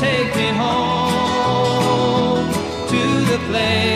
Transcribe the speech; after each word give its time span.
take 0.00 0.36
me 0.36 0.48
home 0.56 1.72
to 2.88 3.02
the 3.30 3.38
place 3.48 3.95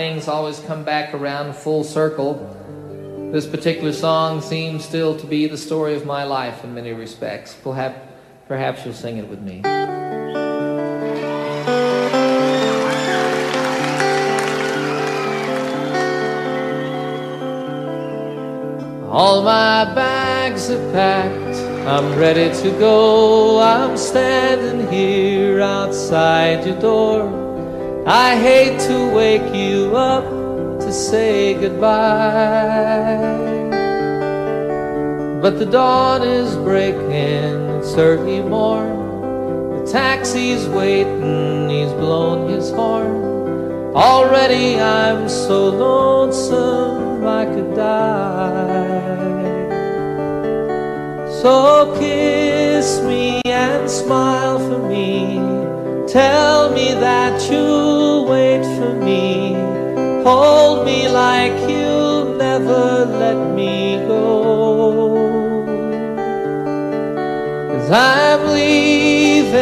Things 0.00 0.28
always 0.28 0.58
come 0.60 0.82
back 0.82 1.12
around 1.12 1.54
full 1.54 1.84
circle. 1.84 2.32
This 3.32 3.46
particular 3.46 3.92
song 3.92 4.40
seems 4.40 4.82
still 4.82 5.14
to 5.18 5.26
be 5.26 5.46
the 5.46 5.58
story 5.58 5.94
of 5.94 6.06
my 6.06 6.24
life 6.24 6.64
in 6.64 6.72
many 6.72 6.94
respects. 6.94 7.54
Perhaps, 7.62 7.98
perhaps 8.48 8.82
you'll 8.82 8.94
sing 8.94 9.18
it 9.18 9.28
with 9.28 9.42
me. 9.42 9.60
All 19.10 19.42
my 19.42 19.84
bags 19.94 20.70
are 20.70 20.92
packed, 20.92 21.58
I'm 21.86 22.18
ready 22.18 22.48
to 22.62 22.70
go. 22.78 23.60
I'm 23.60 23.98
standing 23.98 24.90
here 24.90 25.60
outside 25.60 26.64
your 26.64 26.80
door. 26.80 27.39
I 28.12 28.34
hate 28.34 28.80
to 28.88 29.08
wake 29.14 29.54
you 29.54 29.96
up 29.96 30.24
to 30.80 30.92
say 30.92 31.54
goodbye. 31.54 33.20
But 35.40 35.60
the 35.60 35.66
dawn 35.66 36.24
is 36.24 36.56
breaking, 36.56 37.68
it's 37.78 37.94
early 37.94 38.42
morn. 38.42 39.84
The 39.84 39.92
taxi's 39.92 40.66
waiting, 40.66 41.70
he's 41.70 41.92
blown 41.92 42.50
his 42.50 42.72
horn. 42.72 43.94
Already 43.94 44.80
I'm 44.80 45.28
so 45.28 45.68
lonesome 45.68 47.24
I 47.24 47.44
could 47.44 47.76
die. 47.76 48.90
So 51.40 51.94
kiss 51.96 53.00
me 53.02 53.40
and 53.44 53.88
smile 53.88 54.58
for 54.58 54.80
me. 54.88 55.69
Tell 56.10 56.72
me 56.72 56.92
that 56.94 57.40
you'll 57.48 58.24
wait 58.24 58.64
for 58.64 58.92
me. 58.94 59.54
Hold 60.24 60.84
me 60.84 61.08
like 61.08 61.52
you'll 61.70 62.34
never 62.34 63.04
let 63.04 63.54
me 63.54 63.98
go. 64.08 65.14
Cause 67.70 67.90
I'm 67.92 68.48
leaving 68.52 69.60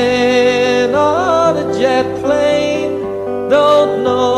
on 0.95 1.59
a 1.59 1.79
jet 1.79 2.07
plane. 2.23 2.99
Don't 3.51 4.03
know 4.03 4.38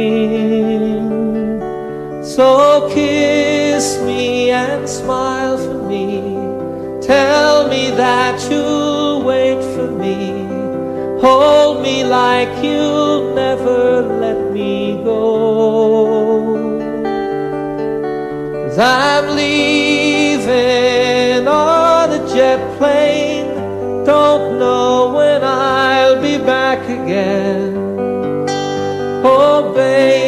So 2.35 2.87
kiss 2.93 3.99
me 3.99 4.51
and 4.51 4.87
smile 4.87 5.57
for 5.57 5.83
me. 5.83 6.21
Tell 7.05 7.67
me 7.67 7.91
that 7.91 8.39
you'll 8.49 9.21
wait 9.21 9.61
for 9.75 9.91
me. 9.91 10.47
Hold 11.19 11.81
me 11.83 12.05
like 12.05 12.63
you'll 12.63 13.35
never 13.35 14.01
let 14.23 14.49
me 14.53 15.03
go. 15.03 16.55
Cause 18.63 18.79
I'm 18.79 19.35
leaving 19.35 20.47
on 21.49 22.11
a 22.11 22.19
jet 22.33 22.61
plane. 22.77 23.53
Don't 24.05 24.57
know 24.57 25.11
when 25.17 25.43
I'll 25.43 26.21
be 26.21 26.37
back 26.37 26.81
again. 26.85 27.75
Oh, 29.25 29.73
babe, 29.75 30.20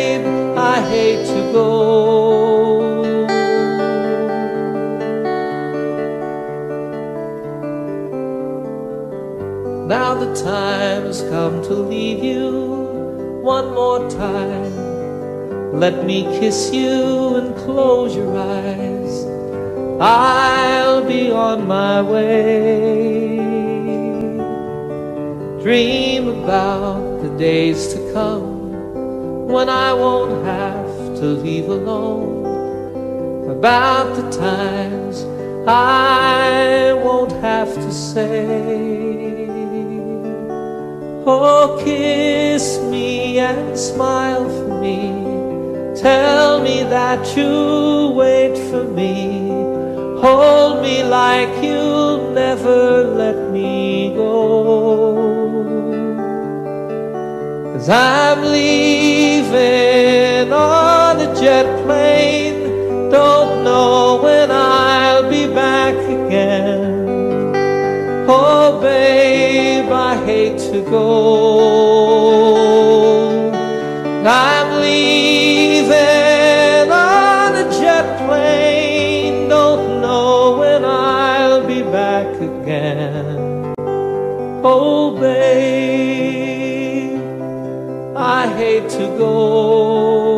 the 10.33 10.43
time 10.43 11.05
has 11.05 11.21
come 11.23 11.61
to 11.63 11.73
leave 11.73 12.23
you 12.23 12.49
one 13.43 13.73
more 13.73 14.09
time. 14.09 14.73
Let 15.79 16.05
me 16.05 16.23
kiss 16.39 16.73
you 16.73 17.35
and 17.35 17.55
close 17.55 18.15
your 18.15 18.35
eyes. 18.37 19.25
I'll 20.01 21.05
be 21.05 21.31
on 21.31 21.67
my 21.67 22.01
way. 22.01 23.37
Dream 25.61 26.27
about 26.29 27.21
the 27.21 27.29
days 27.37 27.93
to 27.93 28.13
come 28.13 29.47
when 29.47 29.69
I 29.69 29.93
won't 29.93 30.45
have 30.45 31.19
to 31.19 31.25
leave 31.25 31.69
alone. 31.69 33.49
About 33.51 34.15
the 34.15 34.29
times 34.31 35.25
I 35.67 36.93
won't 37.03 37.33
have 37.33 37.73
to 37.73 37.91
say. 37.91 39.42
Oh, 41.25 41.79
kiss 41.81 42.79
me 42.81 43.39
and 43.39 43.79
smile 43.79 44.43
for 44.43 44.81
me. 44.81 45.23
Tell 45.95 46.61
me 46.61 46.83
that 46.83 47.37
you'll 47.37 48.13
wait 48.13 48.57
for 48.69 48.83
me. 48.83 49.47
Hold 50.19 50.81
me 50.81 51.01
like 51.03 51.63
you'll 51.63 52.31
never 52.31 53.05
let 53.05 53.51
me 53.51 54.13
go. 54.15 55.13
Cause 57.71 57.87
I'm 57.87 58.41
leaving 58.41 59.53
on 60.51 61.21
a 61.21 61.33
jet 61.39 61.65
plane. 61.85 63.09
Don't 63.09 63.63
know 63.63 64.19
when 64.21 64.51
I'll 64.51 65.29
be 65.29 65.47
back 65.47 65.95
again. 65.95 66.72
Oh, 68.25 68.79
babe, 68.81 69.91
I 69.91 70.15
hate 70.25 70.57
to 70.71 70.81
go. 70.89 72.13
I'm 74.25 74.81
leaving 74.81 75.91
on 76.89 77.55
a 77.55 77.69
jet 77.79 78.17
plane. 78.25 79.49
Don't 79.49 79.99
know 79.99 80.55
when 80.57 80.85
I'll 80.85 81.67
be 81.67 81.81
back 81.81 82.33
again. 82.37 83.73
Oh, 84.63 85.17
babe, 85.19 87.19
I 88.15 88.47
hate 88.55 88.87
to 88.91 89.07
go. 89.17 90.32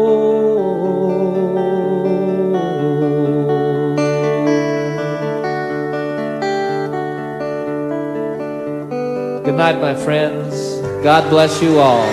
Good 9.55 9.73
night, 9.73 9.79
my 9.79 9.95
friends. 9.95 10.81
God 11.01 11.29
bless 11.29 11.61
you 11.61 11.79
all. 11.79 12.03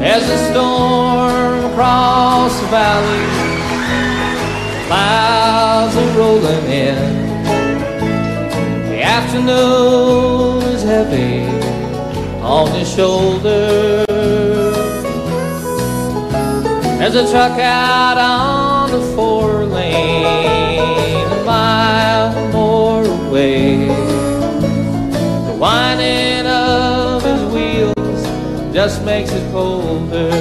As 0.00 0.26
the 0.26 0.38
storm 0.50 1.70
across 1.70 2.58
the 2.58 2.66
valley, 2.68 3.26
clouds 4.86 5.96
are 5.96 6.18
rolling 6.18 6.64
in. 6.64 6.96
The 8.88 9.02
afternoon 9.02 10.62
is 10.62 10.82
heavy 10.82 11.44
on 12.42 12.74
your 12.74 12.86
shoulder. 12.86 13.95
There's 17.08 17.28
a 17.28 17.30
truck 17.30 17.56
out 17.60 18.18
on 18.18 18.90
the 18.90 19.00
four 19.14 19.64
lane, 19.64 21.24
a 21.24 21.44
mile 21.44 22.50
more 22.50 23.04
away. 23.04 23.86
The 23.86 25.56
whining 25.56 26.48
of 26.48 27.22
his 27.22 27.42
wheels 27.54 28.74
just 28.74 29.04
makes 29.04 29.30
it 29.30 29.52
colder. 29.52 30.32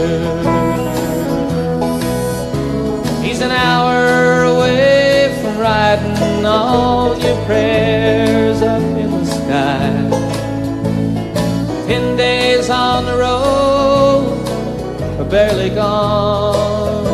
He's 3.22 3.42
an 3.42 3.52
hour 3.52 4.46
away 4.46 5.38
from 5.44 5.60
writing 5.60 6.44
all 6.44 7.16
your 7.20 7.46
prayers 7.46 8.64
up 8.64 8.82
in 8.82 9.12
the 9.12 9.26
sky. 9.26 9.92
Ten 11.86 12.18
days 12.18 12.72
on 12.72 13.06
the 13.06 13.15
barely 15.30 15.70
gone. 15.70 17.06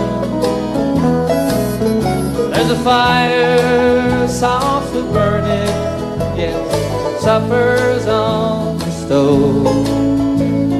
There's 2.52 2.72
a 2.72 2.80
fire 2.84 4.28
softly 4.28 5.04
burning, 5.14 5.68
yes, 6.38 7.22
supper's 7.24 8.08
on 8.08 8.78
the 8.80 8.92
stove. 8.92 9.68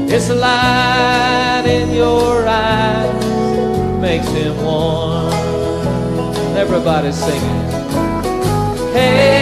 It's 0.10 0.30
a 0.30 0.36
light 0.36 1.66
in 1.66 1.96
your 1.96 2.48
eyes 2.48 3.22
makes 4.02 4.28
him 4.30 4.58
warm. 4.64 5.32
Everybody's 6.58 7.16
singing. 7.16 7.70
Hey, 8.94 9.41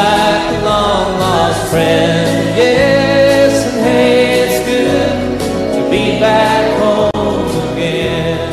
like 0.00 0.60
a 0.60 0.64
long 0.64 1.08
lost 1.24 1.70
friend. 1.70 2.56
Yes, 2.56 3.52
and 3.66 3.80
hey, 3.86 4.40
it's 4.44 4.60
good 4.72 5.14
to 5.76 5.80
be 5.90 6.04
back 6.18 6.64
home 6.82 7.52
again. 7.72 8.50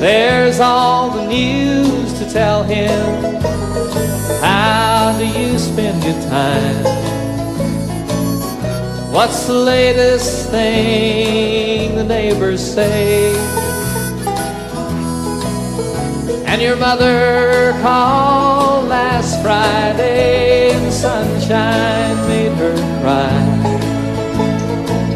There's 0.00 0.60
all 0.60 1.10
the 1.10 1.26
news 1.26 2.12
to 2.18 2.24
tell 2.30 2.62
him. 2.64 3.06
How 4.40 5.16
do 5.18 5.26
you 5.26 5.58
spend 5.58 6.02
your 6.04 6.20
time? 6.38 6.84
What's 9.12 9.46
the 9.46 9.60
latest 9.74 10.50
thing 10.50 11.96
the 11.96 12.04
neighbors 12.04 12.62
say? 12.74 13.59
And 16.60 16.68
your 16.68 16.76
mother 16.76 17.72
called 17.80 18.88
last 18.88 19.40
Friday 19.40 20.72
and 20.74 20.92
sunshine 20.92 22.28
made 22.28 22.52
her 22.52 22.76
cry. 23.00 23.32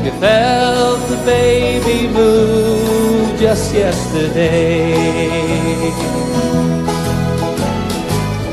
You 0.02 0.10
felt 0.12 1.06
the 1.10 1.18
baby 1.26 2.08
move 2.08 3.38
just 3.38 3.74
yesterday. 3.74 4.94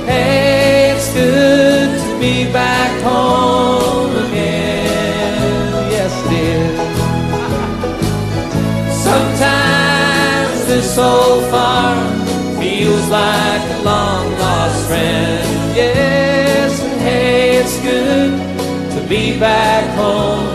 Hey, 0.05 0.91
it's 0.93 1.13
good 1.13 1.97
to 1.97 2.19
be 2.19 2.51
back 2.51 3.01
home 3.03 4.11
again. 4.25 5.91
Yes, 5.95 6.11
dear. 6.27 6.67
Sometimes 8.91 10.65
this 10.67 10.97
old 10.97 11.49
farm 11.49 12.10
feels 12.81 13.09
like 13.09 13.61
a 13.61 13.81
long 13.83 14.31
lost 14.39 14.87
friend. 14.87 15.75
Yes, 15.75 16.81
and 16.83 17.01
hey, 17.01 17.57
it's 17.57 17.79
good 17.81 18.31
to 18.95 19.07
be 19.07 19.39
back 19.39 19.85
home 19.95 20.50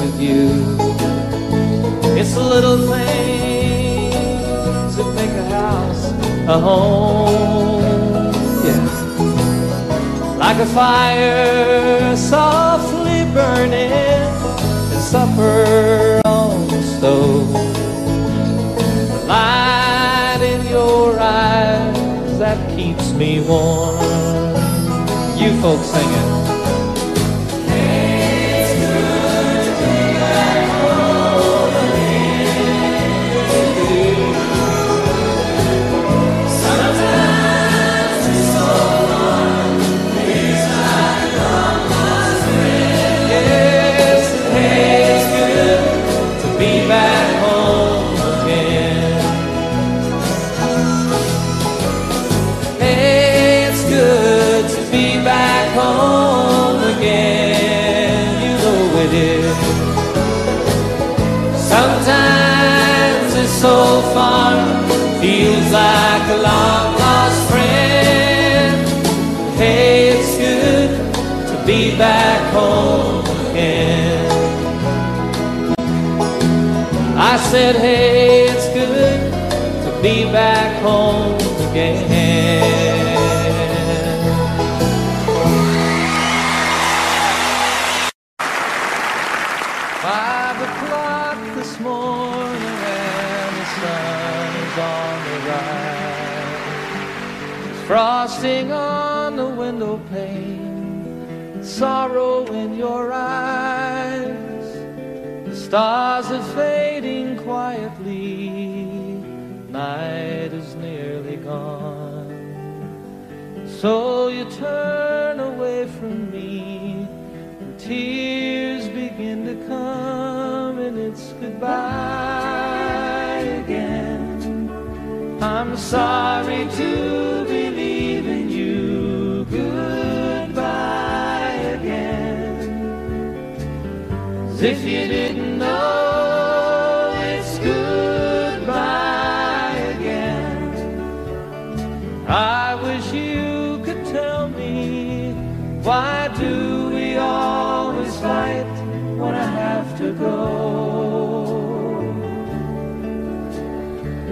with 0.00 0.20
you. 0.20 0.48
It's 2.18 2.34
the 2.34 2.42
little 2.42 2.78
things 2.78 4.14
that 4.96 5.14
make 5.14 5.30
a 5.30 5.44
house 5.50 6.12
a 6.48 6.58
home. 6.58 8.32
Yeah. 8.64 8.84
Like 10.36 10.58
a 10.58 10.66
fire 10.66 12.16
softly 12.16 13.24
burning 13.32 13.92
and 13.92 15.02
supper 15.02 16.20
on 16.24 16.68
the 16.68 16.82
stove. 16.82 17.52
The 19.10 19.24
light 19.26 20.40
in 20.42 20.66
your 20.66 21.18
eyes 21.18 22.38
that 22.38 22.58
keeps 22.76 23.12
me 23.12 23.40
warm. 23.40 23.98
You 25.38 25.60
folks 25.60 25.86
singing. 25.86 26.33
Said, 77.54 77.76
hey, 77.76 78.48
it's 78.48 78.66
good 78.70 79.30
to 79.84 80.02
be 80.02 80.24
back 80.24 80.82
home 80.82 81.36
again. 81.70 82.23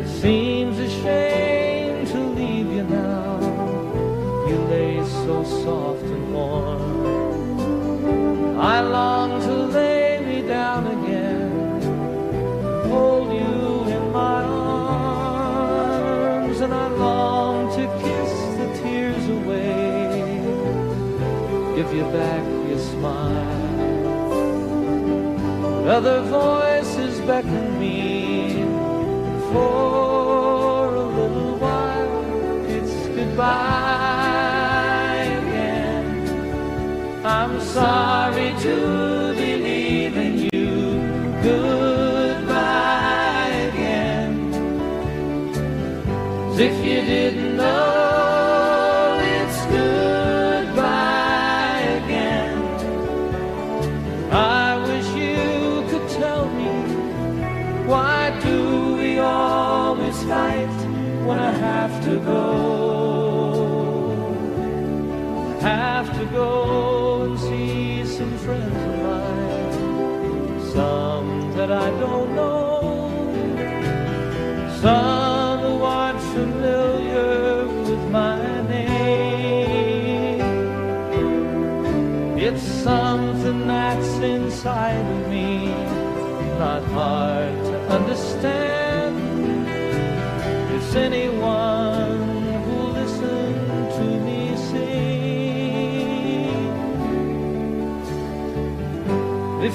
Seems 0.06 0.78
a 0.78 0.88
shame 0.88 2.06
to 2.06 2.18
leave 2.18 2.72
you 2.72 2.84
now. 2.84 3.38
You 4.48 4.56
lay 4.70 5.04
so 5.04 5.42
soft 5.44 6.04
and 6.04 6.32
warm. 6.32 6.80
I 8.58 8.80
long 8.80 9.40
to 9.40 9.66
lay 9.66 10.20
me 10.24 10.42
down 10.46 10.86
again, 10.86 11.82
hold 12.88 13.32
you 13.32 13.84
in 13.96 14.12
my 14.12 14.44
arms, 14.44 16.60
and 16.60 16.72
I 16.72 16.86
long 16.88 17.68
to 17.76 17.86
kiss 18.04 18.32
the 18.58 18.66
tears 18.82 19.28
away, 19.28 20.40
give 21.74 21.92
you 21.92 22.04
back 22.12 22.44
your 22.68 22.78
smile. 22.78 23.60
Other 25.88 26.20
voices 26.22 27.18
beckon 27.26 27.71
for 29.52 30.94
a 30.94 31.04
little 31.18 31.56
while. 31.58 32.64
It's 32.76 32.96
goodbye 33.16 33.42
again. 35.42 36.06
I'm 37.24 37.54
sorry 37.60 38.50
to 38.66 38.74
be 39.38 39.50
leaving 39.68 40.36
you. 40.52 40.70
Goodbye 41.48 42.90
again. 43.70 44.34
If 46.66 46.74
you 46.86 46.98
didn't 47.12 47.41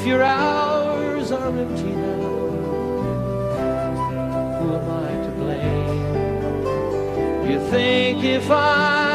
your 0.08 0.24
hours 0.24 1.32
are 1.34 1.50
empty 1.50 1.84
now, 1.84 2.48
who 4.58 4.66
am 4.78 4.90
I 4.90 5.12
to 5.26 5.32
blame? 5.42 6.06
You 7.52 7.60
think 7.70 8.24
if 8.24 8.50
I 8.50 9.07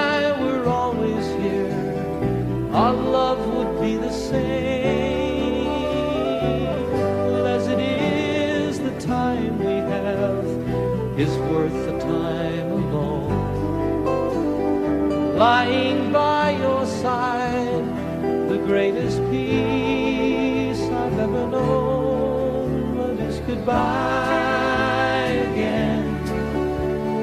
goodbye 23.65 25.31
again. 25.53 26.03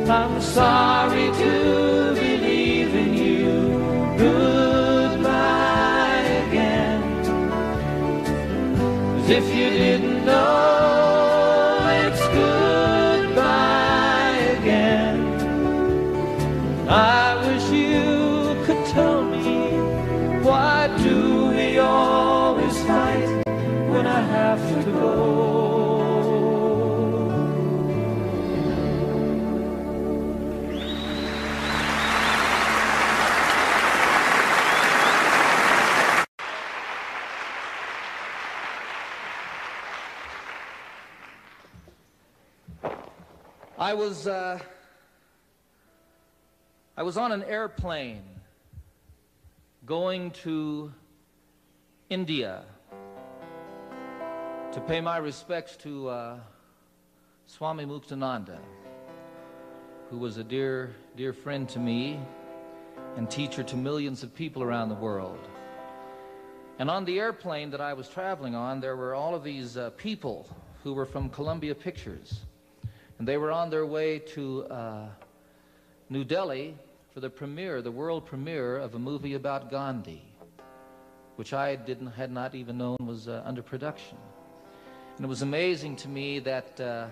I'm 0.10 0.42
sorry 0.42 1.28
to 1.42 2.16
be 2.16 2.38
leaving 2.38 3.14
you. 3.14 3.78
Goodbye 4.18 5.36
again. 6.48 7.02
As 9.20 9.30
if 9.30 9.46
you 9.54 9.70
didn't 9.70 9.99
I 43.90 43.96
was 43.96 44.28
uh, 44.28 44.60
I 46.96 47.02
was 47.02 47.18
on 47.18 47.32
an 47.32 47.42
airplane 47.42 48.22
going 49.84 50.30
to 50.44 50.94
India 52.08 52.66
to 54.74 54.80
pay 54.82 55.02
my 55.02 55.18
respects 55.18 55.76
to 55.78 56.08
uh, 56.08 56.40
Swami 57.48 57.84
Muktananda, 57.86 58.60
who 60.12 60.20
was 60.20 60.38
a 60.38 60.44
dear, 60.44 60.94
dear 61.18 61.34
friend 61.34 61.68
to 61.70 61.80
me 61.80 62.20
and 63.18 63.28
teacher 63.28 63.64
to 63.64 63.76
millions 63.76 64.22
of 64.22 64.36
people 64.36 64.62
around 64.62 64.90
the 64.90 65.02
world. 65.08 65.50
And 66.78 66.92
on 66.92 67.06
the 67.06 67.18
airplane 67.18 67.72
that 67.72 67.82
I 67.82 67.94
was 67.94 68.08
traveling 68.08 68.54
on, 68.54 68.82
there 68.82 68.96
were 68.96 69.16
all 69.16 69.34
of 69.34 69.44
these 69.44 69.78
uh, 69.78 69.90
people 69.98 70.48
who 70.84 70.94
were 70.94 71.08
from 71.08 71.32
Columbia 71.32 71.74
Pictures. 71.74 72.42
And 73.20 73.28
they 73.28 73.38
were 73.38 73.52
on 73.52 73.70
their 73.70 73.86
way 73.86 74.20
to 74.20 74.64
uh, 74.66 75.06
New 76.10 76.24
Delhi 76.24 76.76
for 77.14 77.20
the 77.20 77.30
premiere, 77.30 77.82
the 77.82 77.92
world 77.92 78.26
premiere 78.26 78.78
of 78.78 78.96
a 78.96 79.00
movie 79.00 79.34
about 79.34 79.70
Gandhi, 79.70 80.24
which 81.36 81.54
I 81.54 81.76
didn't, 81.76 82.08
had 82.08 82.32
not 82.32 82.56
even 82.56 82.78
known 82.78 82.96
was 83.02 83.28
uh, 83.28 83.44
under 83.46 83.62
production. 83.62 84.18
And 85.18 85.26
it 85.26 85.28
was 85.28 85.42
amazing 85.42 85.98
to 85.98 86.08
me 86.08 86.40
that 86.40 86.80
uh, 86.80 87.08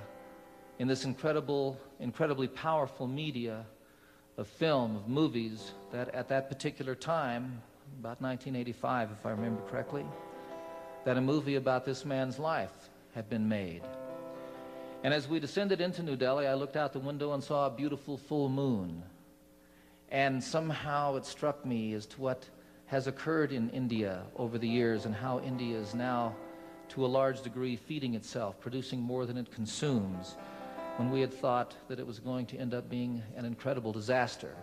in 0.79 0.87
this 0.87 1.03
incredible, 1.03 1.77
incredibly 1.99 2.47
powerful 2.47 3.05
media 3.05 3.65
of 4.37 4.47
film, 4.47 4.95
of 4.95 5.09
movies, 5.09 5.73
that 5.91 6.15
at 6.15 6.29
that 6.29 6.47
particular 6.47 6.95
time, 6.95 7.61
about 7.99 8.21
1985, 8.21 9.09
if 9.11 9.25
I 9.25 9.31
remember 9.31 9.61
correctly, 9.69 10.05
that 11.03 11.17
a 11.17 11.21
movie 11.21 11.55
about 11.55 11.83
this 11.83 12.05
man's 12.05 12.39
life 12.39 12.89
had 13.13 13.29
been 13.29 13.49
made. 13.49 13.81
And 15.07 15.13
as 15.13 15.25
we 15.25 15.39
descended 15.39 15.79
into 15.79 16.03
New 16.03 16.17
Delhi, 16.17 16.47
I 16.47 16.55
looked 16.55 16.75
out 16.75 16.91
the 16.91 16.99
window 16.99 17.31
and 17.31 17.41
saw 17.41 17.67
a 17.67 17.69
beautiful 17.69 18.17
full 18.17 18.49
moon. 18.49 19.01
And 20.11 20.43
somehow 20.43 21.15
it 21.15 21.25
struck 21.25 21.65
me 21.65 21.93
as 21.93 22.05
to 22.07 22.19
what 22.19 22.49
has 22.87 23.07
occurred 23.07 23.53
in 23.53 23.69
India 23.69 24.23
over 24.35 24.57
the 24.57 24.67
years 24.67 25.05
and 25.05 25.15
how 25.15 25.39
India 25.39 25.77
is 25.77 25.95
now, 25.95 26.35
to 26.89 27.05
a 27.05 27.07
large 27.07 27.41
degree, 27.41 27.77
feeding 27.77 28.15
itself, 28.15 28.59
producing 28.59 28.99
more 28.99 29.25
than 29.25 29.37
it 29.37 29.49
consumes, 29.49 30.35
when 30.97 31.09
we 31.09 31.21
had 31.21 31.33
thought 31.33 31.73
that 31.87 32.01
it 32.01 32.05
was 32.05 32.19
going 32.19 32.45
to 32.47 32.57
end 32.57 32.73
up 32.73 32.89
being 32.89 33.23
an 33.37 33.45
incredible 33.45 33.93
disaster. 33.93 34.57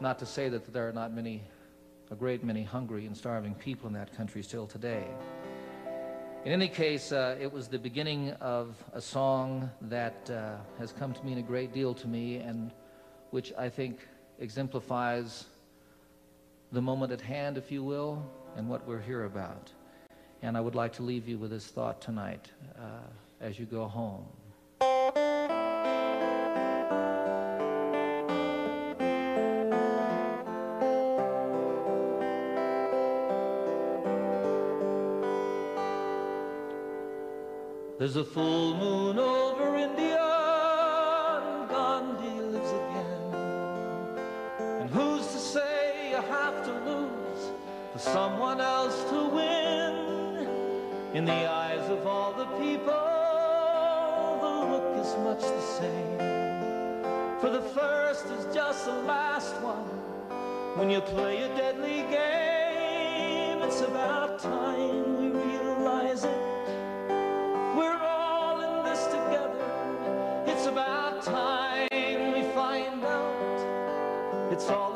Not 0.00 0.18
to 0.20 0.24
say 0.24 0.48
that 0.48 0.72
there 0.72 0.88
are 0.88 0.92
not 0.94 1.12
many, 1.12 1.42
a 2.10 2.14
great 2.14 2.42
many 2.42 2.62
hungry 2.62 3.04
and 3.04 3.14
starving 3.14 3.54
people 3.54 3.88
in 3.88 3.92
that 3.92 4.16
country 4.16 4.42
still 4.42 4.66
today. 4.66 5.04
In 6.46 6.52
any 6.52 6.68
case, 6.68 7.10
uh, 7.10 7.36
it 7.40 7.52
was 7.52 7.66
the 7.66 7.76
beginning 7.76 8.30
of 8.34 8.76
a 8.92 9.00
song 9.00 9.68
that 9.80 10.30
uh, 10.30 10.54
has 10.78 10.92
come 10.92 11.12
to 11.12 11.26
mean 11.26 11.38
a 11.38 11.42
great 11.42 11.74
deal 11.74 11.92
to 11.94 12.06
me 12.06 12.36
and 12.36 12.70
which 13.32 13.52
I 13.58 13.68
think 13.68 14.06
exemplifies 14.38 15.46
the 16.70 16.80
moment 16.80 17.10
at 17.10 17.20
hand, 17.20 17.58
if 17.58 17.72
you 17.72 17.82
will, 17.82 18.24
and 18.56 18.68
what 18.68 18.86
we're 18.86 19.00
here 19.00 19.24
about. 19.24 19.72
And 20.40 20.56
I 20.56 20.60
would 20.60 20.76
like 20.76 20.92
to 20.92 21.02
leave 21.02 21.26
you 21.26 21.36
with 21.36 21.50
this 21.50 21.66
thought 21.66 22.00
tonight 22.00 22.48
uh, 22.78 23.10
as 23.40 23.58
you 23.58 23.66
go 23.66 23.86
home. 23.88 24.28
There's 38.06 38.18
a 38.18 38.24
full 38.24 38.76
moon 38.76 39.18
over 39.18 39.76
India, 39.76 40.22
and 41.42 41.68
Gandhi 41.68 42.40
lives 42.40 42.70
again. 42.70 43.34
And 44.80 44.88
who's 44.88 45.26
to 45.26 45.38
say 45.40 46.10
you 46.10 46.14
have 46.14 46.64
to 46.66 46.72
lose 46.88 47.50
for 47.92 47.98
someone 47.98 48.60
else 48.60 49.02
to 49.10 49.24
win? 49.38 50.46
In 51.14 51.24
the 51.24 51.50
eyes 51.50 51.90
of 51.90 52.06
all 52.06 52.32
the 52.32 52.46
people, 52.62 52.94
the 54.40 54.52
look 54.70 55.04
is 55.04 55.12
much 55.24 55.40
the 55.40 55.60
same. 55.80 56.18
For 57.40 57.50
the 57.50 57.62
first 57.74 58.26
is 58.26 58.54
just 58.54 58.84
the 58.84 59.02
last 59.02 59.52
one. 59.62 59.90
When 60.78 60.90
you 60.90 61.00
play 61.00 61.42
a 61.42 61.48
deadly 61.56 62.02
game, 62.02 63.62
it's 63.62 63.80
about 63.80 64.38
time 64.38 65.18
we 65.18 65.40
realize 65.40 66.22
it. 66.22 66.45
Time 71.22 71.88
we 71.92 72.42
find 72.54 73.04
out. 73.04 74.52
It's 74.52 74.68
all 74.68 74.95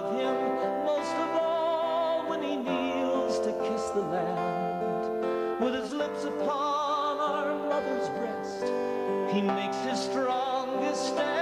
love 0.00 0.14
him 0.14 0.84
most 0.84 1.14
of 1.14 1.30
all 1.36 2.28
when 2.28 2.42
he 2.42 2.56
kneels 2.56 3.38
to 3.40 3.52
kiss 3.52 3.90
the 3.90 4.00
land. 4.00 5.60
With 5.60 5.74
his 5.74 5.92
lips 5.92 6.24
upon 6.24 7.18
our 7.18 7.54
mother's 7.68 8.08
breast, 8.10 8.64
he 9.32 9.42
makes 9.42 9.76
his 9.78 10.00
strongest 10.00 11.08
stand. 11.08 11.39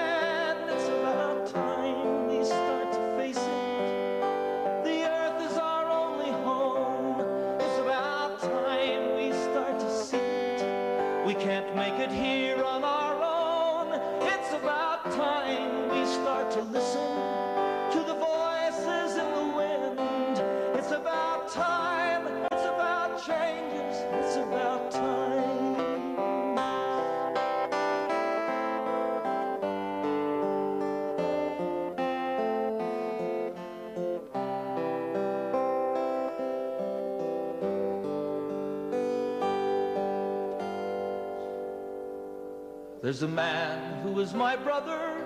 There's 43.08 43.22
a 43.22 43.26
man 43.26 44.02
who 44.02 44.20
is 44.20 44.34
my 44.34 44.54
brother. 44.54 45.24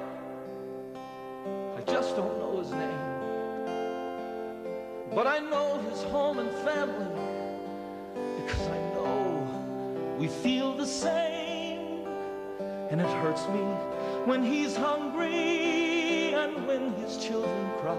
I 1.76 1.80
just 1.80 2.14
don't 2.14 2.38
know 2.38 2.60
his 2.60 2.70
name. 2.70 3.02
But 5.12 5.26
I 5.26 5.40
know 5.40 5.78
his 5.90 6.00
home 6.04 6.38
and 6.38 6.48
family 6.64 7.10
because 8.36 8.68
I 8.68 8.78
know 8.94 10.16
we 10.16 10.28
feel 10.28 10.76
the 10.76 10.86
same. 10.86 12.06
And 12.88 13.00
it 13.00 13.10
hurts 13.20 13.48
me 13.48 13.64
when 14.30 14.44
he's 14.44 14.76
hungry 14.76 16.34
and 16.34 16.64
when 16.68 16.92
his 17.02 17.16
children 17.16 17.68
cry. 17.80 17.96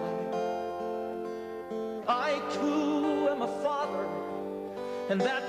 I 2.08 2.40
too 2.54 3.28
am 3.30 3.42
a 3.42 3.50
father, 3.62 4.08
and 5.10 5.20
that 5.20 5.43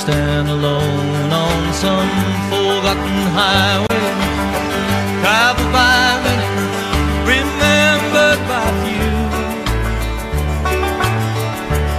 stand 0.00 0.48
alone 0.48 1.30
on 1.30 1.74
some 1.74 2.08
forgotten 2.48 3.18
highway, 3.36 4.06
traveled 5.20 5.72
by 5.76 6.16
many, 6.24 6.48
remembered 7.28 8.40
by 8.48 8.64
few, 8.80 9.12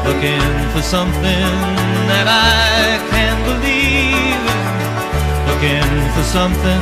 looking 0.07 0.49
for 0.73 0.81
something 0.81 1.53
that 2.09 2.25
I 2.25 2.97
can't 3.13 3.41
believe 3.49 4.43
in, 4.57 4.71
looking 5.49 5.93
for 6.15 6.25
something 6.37 6.81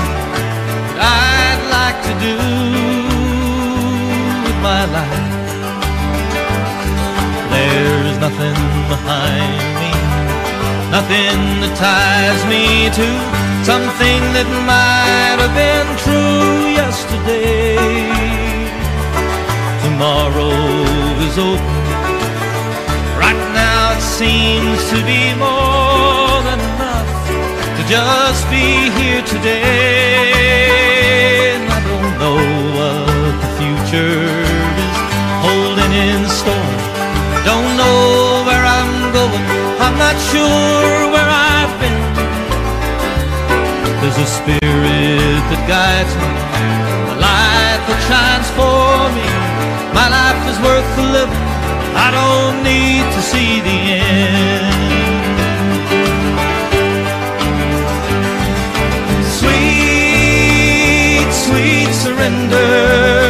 that 0.88 1.00
I'd 1.04 1.62
like 1.78 2.00
to 2.08 2.14
do 2.28 2.36
with 4.46 4.58
my 4.70 4.84
life. 4.98 5.28
There's 7.52 8.18
nothing 8.24 8.60
behind 8.88 9.79
nothing 10.92 11.62
that 11.62 11.74
ties 11.78 12.42
me 12.50 12.90
to 12.90 13.08
something 13.62 14.22
that 14.34 14.50
might 14.66 15.38
have 15.38 15.54
been 15.54 15.86
true 16.02 16.74
yesterday. 16.74 17.78
Tomorrow 19.86 20.50
is 21.30 21.38
open. 21.38 21.78
Right 23.22 23.42
now 23.54 23.94
it 23.94 24.02
seems 24.02 24.82
to 24.90 24.98
be 25.06 25.22
more 25.38 26.42
than 26.48 26.58
enough 26.58 27.10
to 27.78 27.82
just 27.86 28.50
be 28.50 28.90
here 28.98 29.22
today. 29.30 30.34
And 31.54 31.70
I 31.70 31.80
don't 31.86 32.14
know 32.18 32.42
what 32.78 33.34
the 33.44 33.50
future 33.62 34.26
is 34.86 34.98
holding 35.46 35.94
in 35.94 36.26
store. 36.26 36.69
Not 40.00 40.16
sure 40.32 41.12
where 41.14 41.32
I've 41.52 41.76
been. 41.82 42.00
There's 44.00 44.18
a 44.18 44.30
spirit 44.40 45.44
that 45.52 45.62
guides 45.68 46.14
me, 46.22 46.32
a 47.14 47.16
light 47.28 47.82
that 47.88 48.00
shines 48.08 48.50
for 48.56 49.12
me. 49.18 49.28
My 50.00 50.08
life 50.18 50.42
is 50.52 50.58
worth 50.64 50.92
living. 51.18 51.46
I 52.06 52.08
don't 52.16 52.58
need 52.64 53.04
to 53.16 53.22
see 53.32 53.60
the 53.68 53.80
end. 54.00 54.80
Sweet, 59.38 61.28
sweet 61.46 61.92
surrender. 62.04 63.29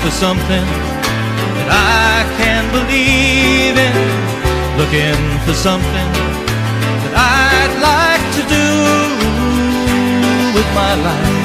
For 0.00 0.10
something 0.10 0.66
that 1.56 1.68
I 1.68 2.24
can 2.40 2.64
believe 2.72 3.76
in, 3.76 3.96
looking 4.80 5.20
for 5.44 5.52
something 5.52 6.10
that 7.04 7.14
I'd 7.20 7.74
like 7.84 8.24
to 8.40 8.42
do 8.48 8.68
with 10.56 10.68
my 10.72 10.92
life. 11.04 11.40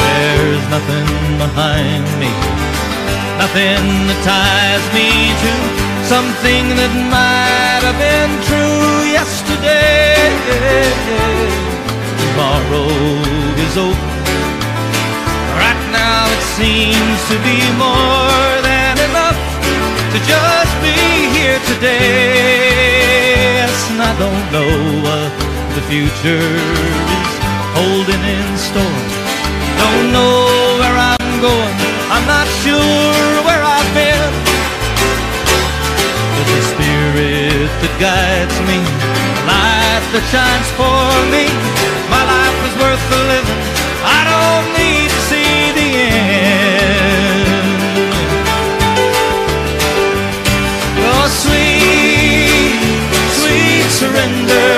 There's 0.00 0.64
nothing 0.72 1.08
behind 1.36 2.08
me, 2.16 2.32
nothing 3.36 3.84
that 4.08 4.20
ties 4.24 4.84
me 4.96 5.36
to 5.44 5.52
something 6.08 6.64
that 6.80 6.92
might 7.12 7.84
have 7.84 7.98
been 8.00 8.32
true 8.48 9.12
yesterday. 9.12 10.16
Tomorrow 12.16 12.88
is 13.60 13.76
open. 13.76 14.09
Now 15.90 16.22
it 16.30 16.44
seems 16.54 17.18
to 17.30 17.36
be 17.42 17.58
more 17.74 18.52
than 18.62 18.94
enough 19.10 19.38
to 20.12 20.18
just 20.22 20.72
be 20.82 20.94
here 21.34 21.58
today. 21.66 23.58
Yes, 23.58 23.74
and 23.90 24.00
I 24.00 24.12
don't 24.22 24.46
know 24.54 24.72
what 25.02 25.30
the 25.74 25.82
future 25.90 26.54
is 27.18 27.32
holding 27.74 28.22
in 28.22 28.46
store. 28.58 29.02
Don't 29.82 30.12
know 30.14 30.78
where 30.80 30.96
I'm 31.10 31.32
going. 31.42 31.76
I'm 32.14 32.26
not 32.26 32.46
sure 32.62 33.26
where 33.46 33.62
I've 33.62 33.90
been. 33.94 34.32
There's 36.34 36.52
a 36.54 36.62
spirit 36.70 37.70
that 37.82 37.94
guides 37.98 38.56
me, 38.68 38.78
a 38.78 39.42
light 39.50 40.04
that 40.14 40.24
shines 40.30 40.70
for 40.78 41.10
me. 41.34 41.44
My 42.14 42.22
life 42.24 42.58
is 42.68 42.74
worth 42.78 43.04
the 43.10 43.20
living. 43.32 43.62
I 44.00 44.20
don't 44.32 44.66
need 44.80 45.09
surrender. 54.00 54.72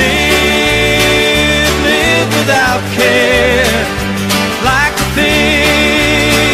Live, 0.00 1.74
live 1.88 2.28
without 2.38 2.82
care, 2.96 3.76
like 4.70 4.96
a 5.04 5.08
fish 5.18 6.52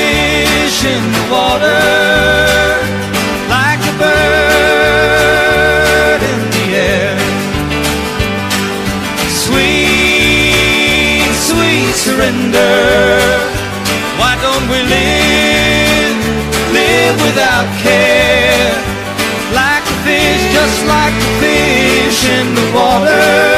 in 0.94 1.02
the 1.16 1.24
water, 1.30 1.84
like 3.56 3.82
a 3.92 3.94
bird 4.02 4.50
in 6.32 6.40
the 6.56 6.66
air. 6.90 7.14
Sweet, 9.44 11.30
sweet 11.48 11.94
surrender. 12.06 12.76
Why 14.20 14.32
don't 14.44 14.66
we 14.72 14.80
live, 14.96 16.18
live 16.78 17.16
without 17.26 17.68
care? 17.84 18.07
Just 20.78 20.86
like 20.86 21.12
a 21.12 21.40
fish 21.40 22.28
in 22.28 22.54
the 22.54 22.72
water. 22.72 23.57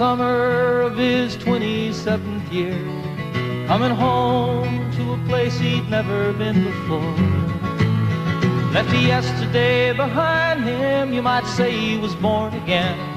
Summer 0.00 0.80
of 0.80 0.96
his 0.96 1.36
27th 1.36 2.50
year, 2.50 2.72
coming 3.66 3.90
home 3.90 4.90
to 4.92 5.12
a 5.12 5.18
place 5.28 5.58
he'd 5.58 5.86
never 5.90 6.32
been 6.32 6.64
before. 6.64 7.14
Left 8.72 8.90
yesterday 8.94 9.92
behind 9.92 10.64
him, 10.64 11.12
you 11.12 11.20
might 11.20 11.46
say 11.46 11.70
he 11.78 11.98
was 11.98 12.14
born 12.14 12.54
again. 12.54 13.09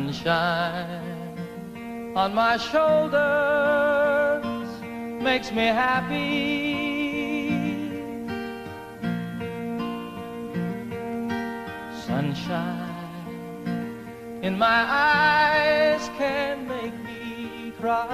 Sunshine 0.00 1.36
on 2.16 2.32
my 2.34 2.56
shoulders 2.56 3.12
makes 5.22 5.52
me 5.52 5.66
happy. 5.66 6.80
Sunshine 12.06 12.88
in 14.42 14.56
my 14.56 14.86
eyes 14.88 16.08
can 16.16 16.66
make 16.66 16.96
me 17.04 17.74
cry. 17.78 18.06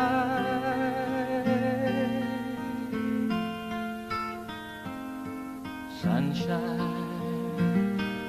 Sunshine 6.03 6.81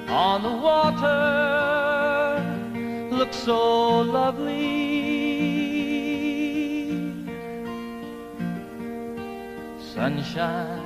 on 0.08 0.42
the 0.44 0.48
water 0.48 1.67
looks 3.18 3.36
so 3.38 4.02
lovely. 4.02 4.54
Sunshine 9.92 10.84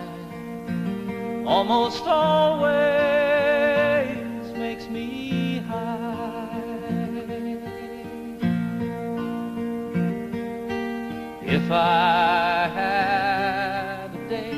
almost 1.46 2.04
always 2.06 2.72
makes 4.56 4.88
me 4.88 5.58
high. 5.68 6.48
If 11.42 11.70
I 11.70 12.70
had 12.72 14.10
a 14.14 14.28
day 14.30 14.56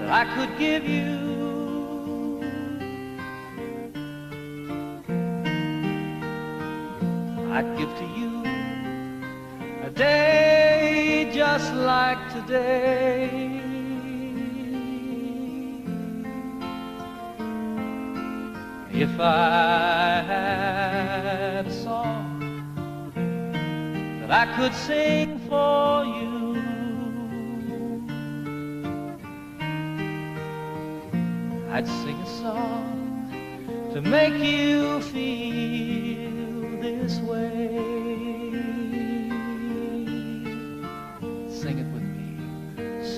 that 0.00 0.10
I 0.10 0.24
could 0.34 0.58
give 0.58 0.84
you, 0.86 1.15
I'd 7.56 7.78
give 7.78 7.88
to 7.88 8.04
you 8.20 8.44
a 9.82 9.88
day 9.88 11.30
just 11.32 11.72
like 11.72 12.18
today. 12.34 13.62
If 18.92 19.18
I 19.18 20.22
had 20.26 21.66
a 21.66 21.72
song 21.72 22.42
that 24.20 24.30
I 24.30 24.44
could 24.56 24.74
sing 24.74 25.38
for 25.48 26.04
you, 26.04 26.56
I'd 31.72 31.88
sing 31.88 32.18
a 32.20 32.26
song 32.42 33.90
to 33.94 34.02
make 34.02 34.34
you 34.34 35.00
feel 35.00 36.25
this 37.06 37.18
way. 37.20 37.68
Sing 41.48 41.78
it 41.78 41.88
with 41.94 42.02
me. 42.02 42.28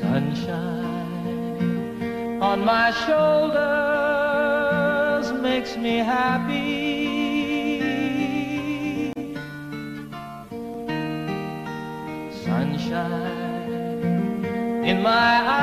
Sunshine 0.01 0.93
on 2.43 2.59
my 2.67 2.91
shoulders 3.07 3.67
makes 5.41 5.73
me 5.79 5.95
happy. 5.99 6.69
Sunshine 12.45 13.75
in 14.85 15.01
my 15.03 15.33
eyes 15.55 15.58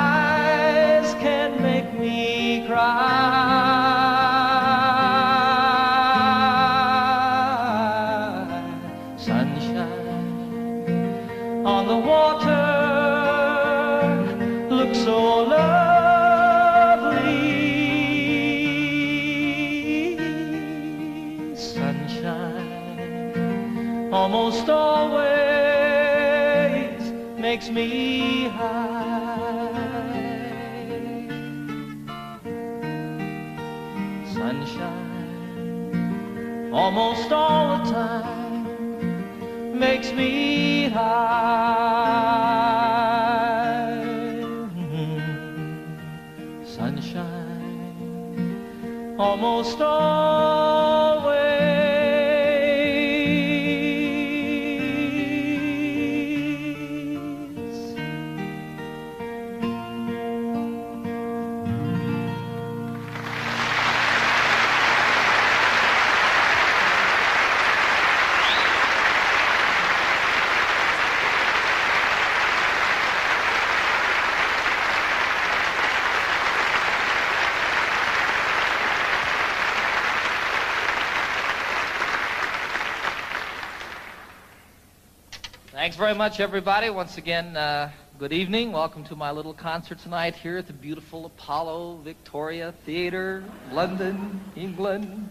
much, 86.36 86.42
everybody. 86.42 86.90
Once 86.90 87.18
again, 87.18 87.56
uh, 87.56 87.90
good 88.20 88.34
evening. 88.34 88.74
Welcome 88.74 89.06
to 89.06 89.16
my 89.16 89.32
little 89.32 89.54
concert 89.54 90.00
tonight 90.00 90.36
here 90.36 90.58
at 90.58 90.68
the 90.68 90.74
beautiful 90.74 91.26
Apollo 91.28 92.02
Victoria 92.04 92.74
Theatre, 92.86 93.42
London, 93.72 94.42
England. 94.58 95.30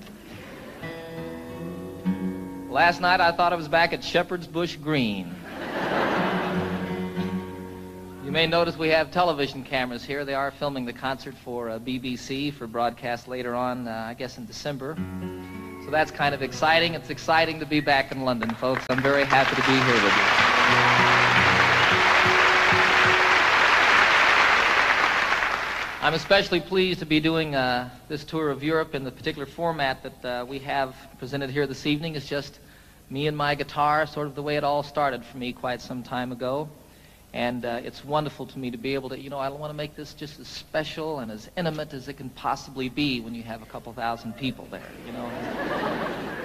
Last 2.71 3.03
night 3.03 3.21
I 3.21 3.33
thought 3.33 3.53
I 3.53 3.57
was 3.57 3.69
back 3.69 3.93
at 3.93 4.03
Shepherd's 4.03 4.47
Bush 4.47 4.77
Green. 4.77 5.35
You 8.25 8.31
may 8.31 8.47
notice 8.47 8.79
we 8.79 8.89
have 8.89 9.11
television 9.11 9.63
cameras 9.63 10.05
here. 10.05 10.25
They 10.25 10.33
are 10.33 10.53
filming 10.53 10.87
the 10.87 10.95
concert 10.95 11.35
for 11.45 11.69
uh, 11.69 11.79
BBC 11.81 12.51
for 12.51 12.67
broadcast 12.67 13.29
later 13.29 13.55
on, 13.55 13.89
uh, 13.89 14.07
I 14.09 14.15
guess 14.15 14.39
in 14.39 14.47
December. 14.47 14.97
So 15.85 15.91
that's 15.91 16.11
kind 16.11 16.35
of 16.35 16.41
exciting. 16.41 16.95
It's 16.95 17.11
exciting 17.11 17.61
to 17.61 17.67
be 17.67 17.81
back 17.81 18.11
in 18.11 18.23
London, 18.23 18.55
folks. 18.55 18.87
I'm 18.89 19.03
very 19.03 19.25
happy 19.25 19.55
to 19.55 19.63
be 19.69 19.75
here 19.75 20.03
with 20.03 20.17
you. 20.17 20.44
I'm 26.05 26.13
especially 26.13 26.61
pleased 26.61 26.99
to 27.01 27.07
be 27.07 27.19
doing 27.19 27.55
uh, 27.55 27.89
this 28.09 28.25
tour 28.25 28.51
of 28.51 28.63
Europe 28.63 28.95
in 28.95 29.05
the 29.05 29.11
particular 29.11 29.47
format 29.47 30.03
that 30.03 30.25
uh, 30.25 30.45
we 30.45 30.59
have 30.59 30.95
presented 31.19 31.49
here 31.49 31.67
this 31.67 31.87
evening. 31.87 32.15
It's 32.15 32.29
just 32.29 32.59
me 33.09 33.27
and 33.27 33.35
my 33.35 33.55
guitar, 33.55 34.07
sort 34.07 34.27
of 34.27 34.35
the 34.35 34.43
way 34.43 34.57
it 34.57 34.65
all 34.65 34.83
started 34.83 35.25
for 35.25 35.39
me 35.39 35.55
quite 35.55 35.81
some 35.81 36.03
time 36.03 36.31
ago. 36.31 36.69
And 37.33 37.65
uh, 37.65 37.81
it's 37.83 38.05
wonderful 38.05 38.45
to 38.45 38.59
me 38.59 38.71
to 38.71 38.77
be 38.77 38.93
able 38.93 39.09
to, 39.09 39.19
you 39.19 39.31
know, 39.31 39.39
I 39.39 39.49
want 39.49 39.71
to 39.71 39.77
make 39.77 39.97
this 39.97 40.13
just 40.13 40.39
as 40.39 40.47
special 40.47 41.21
and 41.21 41.33
as 41.33 41.51
intimate 41.57 41.95
as 41.95 42.07
it 42.07 42.19
can 42.19 42.29
possibly 42.29 42.91
be 42.91 43.21
when 43.21 43.35
you 43.35 43.43
have 43.43 43.63
a 43.63 43.67
couple 43.67 43.93
thousand 43.95 44.37
people 44.37 44.69
there, 44.71 44.83
you 45.07 45.13
know. 45.13 46.44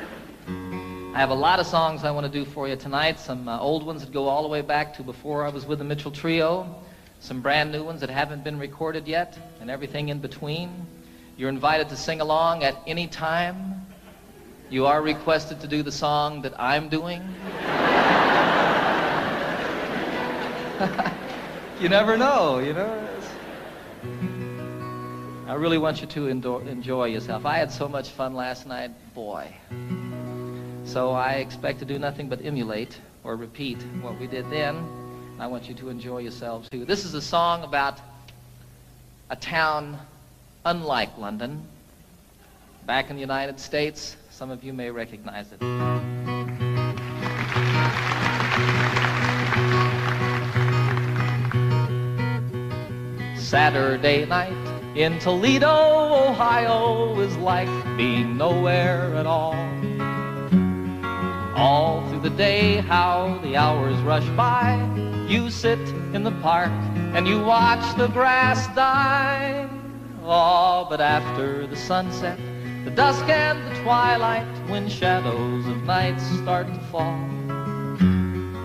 I 1.11 1.17
have 1.17 1.31
a 1.31 1.35
lot 1.35 1.59
of 1.59 1.65
songs 1.65 2.03
I 2.03 2.11
want 2.11 2.31
to 2.31 2.31
do 2.31 2.45
for 2.45 2.67
you 2.67 2.75
tonight, 2.75 3.19
some 3.19 3.47
uh, 3.47 3.59
old 3.59 3.83
ones 3.83 4.01
that 4.01 4.13
go 4.13 4.27
all 4.27 4.43
the 4.43 4.47
way 4.47 4.61
back 4.61 4.93
to 4.97 5.03
before 5.03 5.43
I 5.43 5.49
was 5.49 5.65
with 5.65 5.79
the 5.79 5.83
Mitchell 5.83 6.11
Trio, 6.11 6.83
some 7.19 7.41
brand 7.41 7.71
new 7.71 7.83
ones 7.83 7.99
that 8.01 8.11
haven't 8.11 8.43
been 8.43 8.59
recorded 8.59 9.07
yet, 9.07 9.35
and 9.59 9.71
everything 9.71 10.09
in 10.09 10.19
between. 10.19 10.85
You're 11.35 11.49
invited 11.49 11.89
to 11.89 11.97
sing 11.97 12.21
along 12.21 12.63
at 12.63 12.77
any 12.85 13.07
time. 13.07 13.87
You 14.69 14.85
are 14.85 15.01
requested 15.01 15.59
to 15.61 15.67
do 15.67 15.81
the 15.81 15.91
song 15.91 16.43
that 16.43 16.53
I'm 16.59 16.89
doing. 16.89 17.21
you 21.81 21.89
never 21.89 22.17
know, 22.17 22.59
you 22.59 22.73
know. 22.73 23.09
I 25.47 25.55
really 25.55 25.79
want 25.79 26.01
you 26.01 26.07
to 26.07 26.27
enjoy 26.27 27.05
yourself. 27.05 27.47
I 27.47 27.57
had 27.57 27.71
so 27.71 27.87
much 27.87 28.09
fun 28.09 28.35
last 28.35 28.67
night, 28.67 28.91
boy. 29.15 29.51
So 30.89 31.11
I 31.11 31.33
expect 31.33 31.77
to 31.79 31.85
do 31.85 31.99
nothing 31.99 32.29
but 32.29 32.43
emulate 32.43 32.97
or 33.23 33.35
repeat 33.35 33.77
what 34.01 34.19
we 34.19 34.25
did 34.25 34.49
then. 34.49 34.75
I 35.37 35.45
want 35.45 35.69
you 35.69 35.75
to 35.75 35.89
enjoy 35.89 36.17
yourselves 36.17 36.67
too. 36.67 36.83
This 36.83 37.05
is 37.05 37.13
a 37.13 37.21
song 37.21 37.63
about 37.63 38.01
a 39.29 39.35
town 39.35 39.99
unlike 40.65 41.15
London. 41.19 41.61
Back 42.87 43.11
in 43.11 43.17
the 43.17 43.21
United 43.21 43.59
States, 43.59 44.15
some 44.31 44.49
of 44.49 44.63
you 44.63 44.73
may 44.73 44.89
recognize 44.89 45.51
it. 45.51 45.59
Saturday 53.39 54.25
night 54.25 54.97
in 54.97 55.19
Toledo, 55.19 56.29
Ohio 56.29 57.19
is 57.19 57.37
like 57.37 57.69
being 57.95 58.37
nowhere 58.37 59.13
at 59.15 59.27
all. 59.27 59.53
All 61.59 62.07
through 62.07 62.21
the 62.21 62.29
day, 62.29 62.77
how 62.77 63.37
the 63.43 63.57
hours 63.57 63.97
rush 64.03 64.25
by. 64.29 64.79
You 65.27 65.49
sit 65.49 65.77
in 66.13 66.23
the 66.23 66.31
park 66.41 66.71
and 67.13 67.27
you 67.27 67.41
watch 67.43 67.97
the 67.97 68.07
grass 68.07 68.73
die. 68.75 69.69
Oh, 70.23 70.87
but 70.89 71.01
after 71.01 71.67
the 71.67 71.75
sunset, 71.75 72.39
the 72.85 72.91
dusk 72.91 73.27
and 73.27 73.59
the 73.67 73.83
twilight, 73.83 74.47
when 74.69 74.87
shadows 74.87 75.65
of 75.67 75.83
night 75.83 76.17
start 76.41 76.67
to 76.67 76.79
fall, 76.91 77.27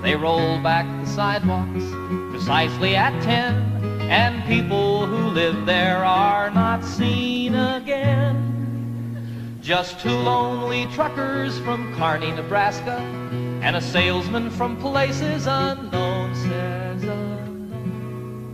they 0.02 0.14
roll 0.14 0.60
back 0.62 0.86
the 1.04 1.10
sidewalks 1.10 1.84
precisely 2.30 2.94
at 2.94 3.20
ten 3.24 3.54
and 4.02 4.44
people 4.44 5.04
who 5.04 5.30
live 5.30 5.66
there 5.66 6.04
are 6.04 6.48
not 6.52 6.84
seen 6.84 7.56
again. 7.56 8.63
Just 9.64 9.98
two 9.98 10.10
lonely 10.10 10.84
truckers 10.92 11.58
from 11.60 11.94
Kearney, 11.94 12.30
Nebraska, 12.32 12.98
and 13.62 13.76
a 13.76 13.80
salesman 13.80 14.50
from 14.50 14.76
places 14.76 15.46
unknown 15.46 16.34
says 16.34 17.02
unknown. 17.02 18.52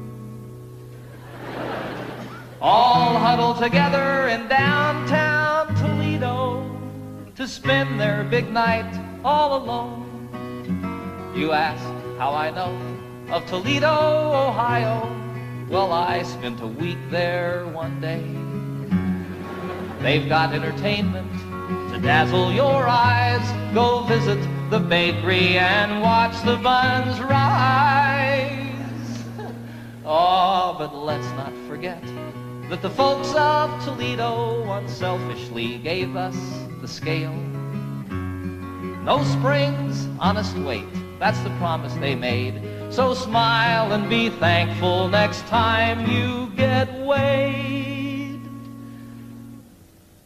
All 2.60 3.18
huddled 3.18 3.58
together 3.58 4.28
in 4.28 4.46
downtown 4.46 5.74
Toledo 5.74 6.64
to 7.34 7.48
spend 7.48 7.98
their 7.98 8.22
big 8.22 8.48
night 8.52 8.94
all 9.24 9.56
alone. 9.56 10.06
You 11.34 11.50
ask 11.50 11.82
how 12.18 12.32
I 12.34 12.52
know 12.52 13.34
of 13.34 13.44
Toledo, 13.46 13.88
Ohio. 14.48 15.10
Well, 15.68 15.92
I 15.92 16.22
spent 16.22 16.60
a 16.60 16.68
week 16.68 16.98
there 17.10 17.66
one 17.66 18.00
day. 18.00 18.49
They've 20.02 20.26
got 20.26 20.54
entertainment 20.54 21.30
to 21.92 22.00
dazzle 22.00 22.52
your 22.52 22.88
eyes. 22.88 23.74
Go 23.74 24.04
visit 24.04 24.40
the 24.70 24.78
bakery 24.78 25.58
and 25.58 26.00
watch 26.00 26.42
the 26.42 26.56
buns 26.56 27.20
rise. 27.20 28.58
Oh, 30.04 30.74
but 30.78 30.94
let's 30.94 31.28
not 31.32 31.52
forget 31.68 32.02
that 32.70 32.80
the 32.80 32.88
folks 32.88 33.34
of 33.34 33.84
Toledo 33.84 34.62
unselfishly 34.72 35.76
gave 35.78 36.16
us 36.16 36.36
the 36.80 36.88
scale. 36.88 37.34
No 39.04 39.22
springs, 39.24 40.08
honest 40.18 40.56
weight. 40.56 40.88
That's 41.18 41.40
the 41.40 41.50
promise 41.58 41.92
they 41.94 42.14
made. 42.14 42.62
So 42.90 43.12
smile 43.12 43.92
and 43.92 44.08
be 44.08 44.30
thankful 44.30 45.08
next 45.08 45.42
time 45.48 46.10
you 46.10 46.50
get 46.56 46.88
weighed. 47.00 47.99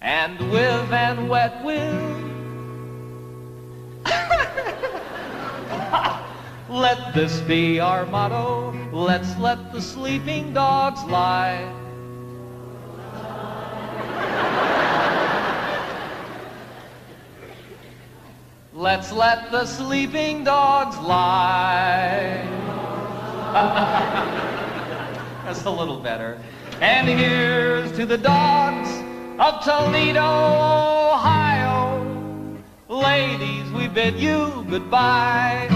And 0.04 0.38
with 0.50 0.92
and 0.92 1.30
wet 1.30 1.64
will. 1.64 2.20
let 6.68 7.14
this 7.14 7.40
be 7.40 7.80
our 7.80 8.04
motto. 8.04 8.76
Let's 8.92 9.34
let 9.38 9.72
the 9.72 9.80
sleeping 9.80 10.52
dogs 10.52 11.02
lie. 11.04 11.72
Let's 18.74 19.10
let 19.10 19.50
the 19.50 19.64
sleeping 19.64 20.44
dogs 20.44 20.98
lie. 20.98 22.46
That's 25.46 25.64
a 25.64 25.70
little 25.70 25.98
better. 25.98 26.38
And 26.82 27.08
here's 27.08 27.90
to 27.92 28.04
the 28.04 28.18
dogs 28.18 29.03
of 29.38 29.64
Toledo, 29.64 30.20
Ohio. 31.12 32.56
Ladies, 32.88 33.68
we 33.72 33.88
bid 33.88 34.14
you 34.14 34.64
goodbye. 34.70 35.68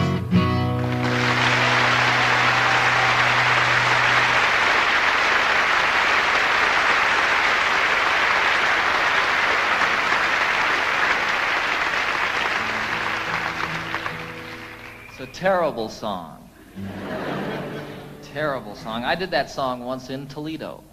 It's 15.11 15.21
a 15.21 15.27
terrible 15.33 15.89
song. 15.89 16.49
terrible 18.23 18.77
song. 18.77 19.03
I 19.03 19.17
did 19.17 19.33
that 19.33 19.51
song 19.51 19.85
once 19.85 20.11
in 20.11 20.29
Toledo. 20.29 20.85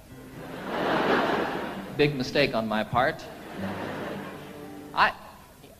Big 1.97 2.13
mistake 2.13 2.53
on 2.53 2.67
my 2.67 2.83
part. 2.83 3.23
I, 4.93 5.13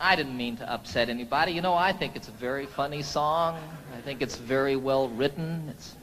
I 0.00 0.16
didn't 0.16 0.36
mean 0.36 0.56
to 0.56 0.72
upset 0.72 1.10
anybody. 1.10 1.52
You 1.52 1.60
know, 1.60 1.74
I 1.74 1.92
think 1.92 2.16
it's 2.16 2.28
a 2.28 2.32
very 2.32 2.64
funny 2.64 3.02
song. 3.02 3.58
I 3.94 4.00
think 4.00 4.22
it's 4.22 4.36
very 4.36 4.76
well 4.76 5.10
written. 5.10 5.66
It's 5.68 5.94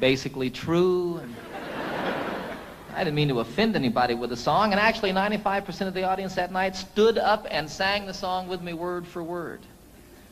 basically 0.00 0.48
true. 0.48 1.20
I 2.94 3.04
didn't 3.04 3.16
mean 3.16 3.28
to 3.28 3.40
offend 3.40 3.76
anybody 3.76 4.14
with 4.14 4.30
the 4.30 4.36
song. 4.36 4.72
And 4.72 4.80
actually, 4.80 5.12
95% 5.12 5.88
of 5.88 5.92
the 5.92 6.04
audience 6.04 6.34
that 6.36 6.50
night 6.50 6.74
stood 6.74 7.18
up 7.18 7.46
and 7.50 7.68
sang 7.68 8.06
the 8.06 8.14
song 8.14 8.48
with 8.48 8.62
me 8.62 8.72
word 8.72 9.06
for 9.06 9.22
word. 9.22 9.60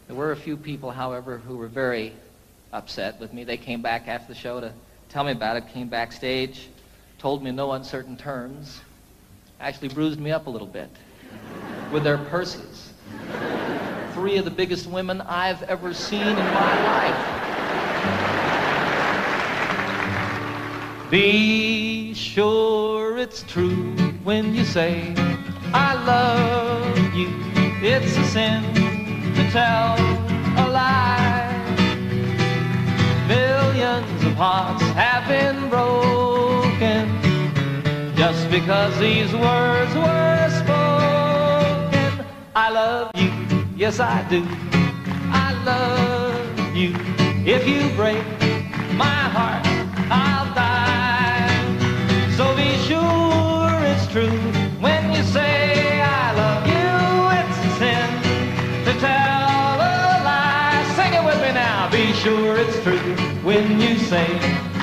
There 0.06 0.16
were 0.16 0.32
a 0.32 0.36
few 0.36 0.56
people, 0.56 0.90
however, 0.90 1.36
who 1.36 1.58
were 1.58 1.68
very 1.68 2.14
upset 2.72 3.20
with 3.20 3.34
me. 3.34 3.44
They 3.44 3.58
came 3.58 3.82
back 3.82 4.08
after 4.08 4.32
the 4.32 4.38
show 4.38 4.58
to 4.60 4.72
tell 5.10 5.24
me 5.24 5.32
about 5.32 5.58
it, 5.58 5.68
came 5.68 5.88
backstage, 5.88 6.68
told 7.18 7.42
me 7.42 7.50
in 7.50 7.56
no 7.56 7.72
uncertain 7.72 8.16
terms, 8.16 8.80
actually 9.62 9.88
bruised 9.88 10.18
me 10.18 10.32
up 10.32 10.48
a 10.48 10.50
little 10.50 10.66
bit 10.66 10.90
with 11.92 12.02
their 12.02 12.18
purses. 12.18 12.92
Three 14.12 14.36
of 14.36 14.44
the 14.44 14.50
biggest 14.50 14.88
women 14.88 15.20
I've 15.20 15.62
ever 15.62 15.94
seen 15.94 16.26
in 16.26 16.34
my 16.34 16.84
life. 16.84 17.38
Be 21.10 22.12
sure 22.14 23.18
it's 23.18 23.44
true 23.44 23.94
when 24.24 24.52
you 24.52 24.64
say, 24.64 25.14
I 25.72 25.94
love 25.94 27.14
you. 27.14 27.28
It's 27.82 28.16
a 28.16 28.24
sin 28.24 28.62
to 29.34 29.50
tell 29.52 29.94
a 30.58 30.66
lie. 30.70 31.50
Millions 33.28 34.24
of 34.24 34.34
hearts 34.34 34.82
have 34.82 35.28
been 35.28 35.68
broken 35.70 36.21
because 38.52 38.98
these 38.98 39.32
words 39.32 39.94
were 39.94 40.48
spoken. 40.60 42.26
I 42.54 42.68
love 42.70 43.10
you, 43.14 43.32
yes 43.74 43.98
I 43.98 44.22
do. 44.28 44.46
I 45.32 45.54
love 45.64 46.76
you. 46.76 46.94
If 47.46 47.66
you 47.66 47.88
break 47.96 48.22
my 48.92 49.22
heart, 49.36 49.64
I'll 50.10 50.52
die. 50.54 51.48
So 52.36 52.54
be 52.54 52.76
sure 52.88 53.72
it's 53.90 54.06
true 54.12 54.38
when 54.84 55.02
you 55.14 55.22
say 55.22 56.02
I 56.02 56.34
love 56.42 56.66
you. 56.74 56.92
It's 57.40 57.58
a 57.64 57.70
sin 57.80 58.10
to 58.84 58.92
tell 59.00 59.80
a 59.80 60.20
lie. 60.28 60.92
Sing 60.94 61.14
it 61.14 61.24
with 61.24 61.40
me 61.40 61.52
now. 61.54 61.88
Be 61.90 62.12
sure 62.12 62.58
it's 62.58 62.78
true 62.82 63.16
when 63.48 63.80
you 63.80 63.96
say 63.96 64.28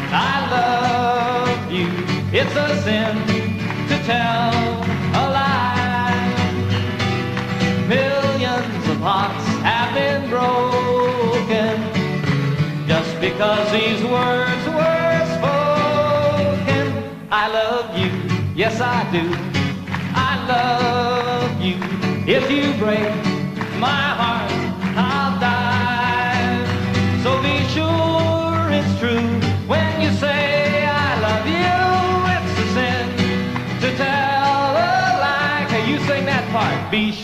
I 0.09 0.49
love 0.57 1.71
you. 1.71 1.87
It's 2.33 2.55
a 2.55 2.81
sin 2.81 3.48
tell 4.09 4.81
a 5.21 5.25
lie. 5.37 6.25
Millions 7.87 8.83
of 8.93 8.97
hearts 9.09 9.47
have 9.69 9.89
been 9.99 10.23
broken 10.35 11.75
just 12.87 13.13
because 13.21 13.65
these 13.71 14.01
words 14.17 14.65
were 14.79 15.17
spoken. 15.37 16.85
I 17.43 17.45
love 17.59 17.87
you, 18.01 18.11
yes 18.55 18.75
I 18.81 18.99
do. 19.17 19.25
I 20.29 20.31
love 20.53 21.51
you. 21.67 21.77
If 22.37 22.49
you 22.55 22.65
break 22.83 23.13
my 23.87 24.05
heart, 24.21 24.58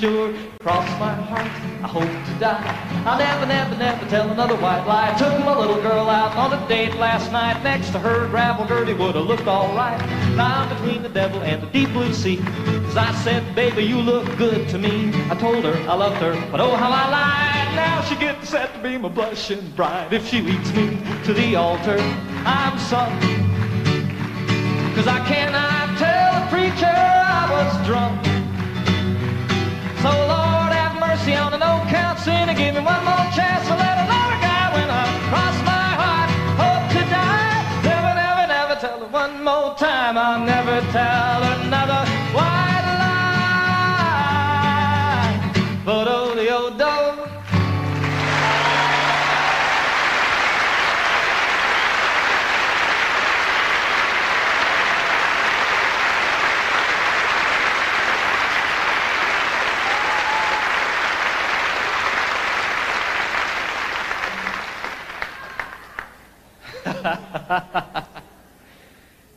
sure, 0.06 0.34
cross 0.60 0.88
my 0.99 1.14
heart. 1.14 1.51
I 1.84 1.88
hope 1.88 2.03
to 2.28 2.39
die. 2.39 3.03
I'll 3.06 3.18
never, 3.18 3.45
never, 3.45 3.76
never 3.76 4.06
tell 4.08 4.30
another 4.30 4.56
white 4.56 4.86
lie. 4.86 5.16
Took 5.18 5.39
my 5.39 5.58
little 5.58 5.82
girl 5.82 6.10
out 6.10 6.36
on 6.36 6.53
a 6.53 6.68
date 6.68 6.95
last 6.95 7.32
night. 7.32 7.64
Next 7.64 7.89
to 7.91 7.99
her, 7.99 8.28
gravel 8.30 8.66
Gertie 8.68 8.93
would 8.93 9.16
have 9.16 9.26
looked 9.26 9.47
alright. 9.47 9.99
Now 10.36 10.62
I'm 10.62 10.70
between 10.70 11.01
the 11.01 11.10
devil 11.10 11.41
and 11.41 11.62
the 11.64 11.68
deep 11.68 11.89
blue 11.91 12.14
sea. 12.14 12.39
As 12.89 12.97
I 12.97 13.12
said, 13.24 13.56
baby, 13.56 13.84
you 13.84 13.99
look 13.99 14.26
good 14.38 14.70
to 14.70 14.78
me. 14.78 15.12
I 15.32 15.36
told 15.36 15.64
her 15.64 15.76
I 15.89 15.95
loved 15.95 16.22
her, 16.22 16.34
but 16.51 16.60
oh 16.62 16.76
how 16.76 16.91
I 16.91 17.10
lied. 17.10 17.76
Now 17.76 18.01
she 18.03 18.16
gets 18.16 18.49
set 18.49 18.74
to 18.76 18.80
be 18.82 18.97
my 18.97 19.10
blushing 19.10 19.68
bride. 19.72 20.14
If 20.14 20.28
she 20.30 20.41
leads 20.41 20.72
me 20.74 20.99
to 21.26 21.34
the 21.34 21.56
altar, 21.56 21.97
I'm 22.45 22.78
sunk. 22.78 23.20
Cause 24.95 25.08
I 25.08 25.20
cannot 25.28 25.97
tell 25.97 26.39
the 26.39 26.47
preacher 26.51 26.86
I 26.86 27.47
was 27.51 27.88
drunk. 27.88 28.34
Sinner. 32.26 32.55
Give 32.55 32.73
me 32.73 32.82
one 32.82 33.05
more 33.05 33.14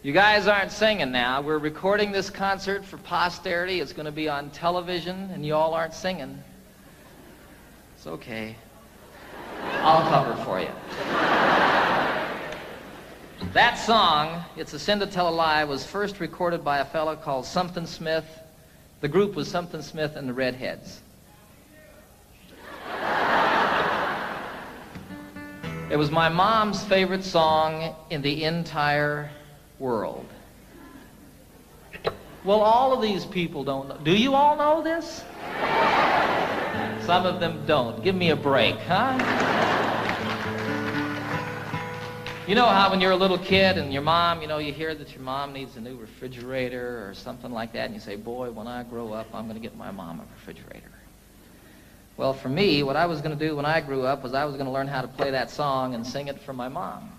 You 0.01 0.13
guys 0.13 0.47
aren't 0.47 0.71
singing 0.71 1.11
now. 1.11 1.41
We're 1.43 1.59
recording 1.59 2.13
this 2.13 2.31
concert 2.31 2.85
for 2.85 2.99
posterity. 2.99 3.81
It's 3.81 3.93
going 3.93 4.07
to 4.07 4.13
be 4.13 4.29
on 4.29 4.49
television, 4.51 5.29
and 5.33 5.45
you 5.45 5.57
all 5.57 5.75
aren't 5.75 5.93
singing. 5.93 6.41
It's 7.97 8.07
okay. 8.07 8.55
I'll 9.83 10.09
cover 10.09 10.45
for 10.45 10.61
you. 10.61 10.71
That 13.53 13.75
song, 13.75 14.45
It's 14.57 14.73
a 14.73 14.79
Sin 14.79 15.01
to 15.01 15.07
Tell 15.07 15.29
a 15.29 15.31
Lie, 15.31 15.65
was 15.65 15.85
first 15.85 16.21
recorded 16.21 16.63
by 16.65 16.79
a 16.79 16.85
fellow 16.85 17.17
called 17.17 17.45
Something 17.45 17.85
Smith. 17.85 18.25
The 19.01 19.09
group 19.09 19.35
was 19.35 19.49
Something 19.49 19.83
Smith 19.83 20.15
and 20.15 20.29
the 20.29 20.33
Redheads. 20.33 21.01
It 25.91 25.97
was 25.97 26.11
my 26.11 26.29
mom's 26.29 26.85
favorite 26.85 27.25
song 27.25 27.95
in 28.11 28.21
the 28.21 28.45
entire 28.45 29.31
world. 29.79 30.27
Well, 32.45 32.61
all 32.61 32.93
of 32.93 33.01
these 33.01 33.25
people 33.25 33.65
don't 33.65 33.89
know. 33.89 33.97
Do 34.05 34.15
you 34.15 34.35
all 34.35 34.57
know 34.57 34.83
this? 34.83 35.25
Some 37.07 37.25
of 37.25 37.41
them 37.41 37.65
don't. 37.67 38.05
Give 38.05 38.15
me 38.15 38.31
a 38.31 38.37
break, 38.37 38.77
huh? 38.81 39.17
You 42.47 42.55
know 42.55 42.67
how 42.67 42.91
when 42.91 43.01
you're 43.01 43.13
a 43.13 43.17
little 43.17 43.39
kid 43.39 43.79
and 43.79 43.91
your 43.91 44.03
mom, 44.03 44.43
you 44.43 44.47
know, 44.47 44.59
you 44.59 44.75
hear 44.75 44.95
that 44.95 45.13
your 45.13 45.23
mom 45.23 45.55
needs 45.55 45.77
a 45.77 45.81
new 45.81 45.97
refrigerator 45.97 47.09
or 47.09 47.15
something 47.15 47.51
like 47.51 47.73
that, 47.73 47.87
and 47.87 47.95
you 47.95 48.01
say, 48.01 48.17
boy, 48.17 48.51
when 48.51 48.67
I 48.67 48.83
grow 48.83 49.13
up, 49.13 49.27
I'm 49.35 49.45
going 49.45 49.57
to 49.57 49.63
get 49.63 49.77
my 49.77 49.91
mom 49.91 50.21
a 50.21 50.25
refrigerator. 50.35 50.91
Well, 52.19 52.33
for 52.33 52.49
me, 52.49 52.83
what 52.83 52.97
I 52.97 53.07
was 53.07 53.21
going 53.21 53.39
to 53.39 53.49
do 53.49 53.55
when 53.55 53.65
I 53.65 53.81
grew 53.81 54.05
up 54.05 54.25
was 54.25 54.35
I 54.35 54.45
was 54.45 54.57
going 54.57 54.67
to 54.67 54.73
learn 54.73 54.89
how 54.89 55.03
to 55.03 55.07
play 55.07 55.31
that 55.31 55.53
song 55.53 55.95
and 55.95 56.05
sing 56.05 56.27
it 56.27 56.41
for 56.41 56.53
my 56.53 56.69
mom. 56.69 57.13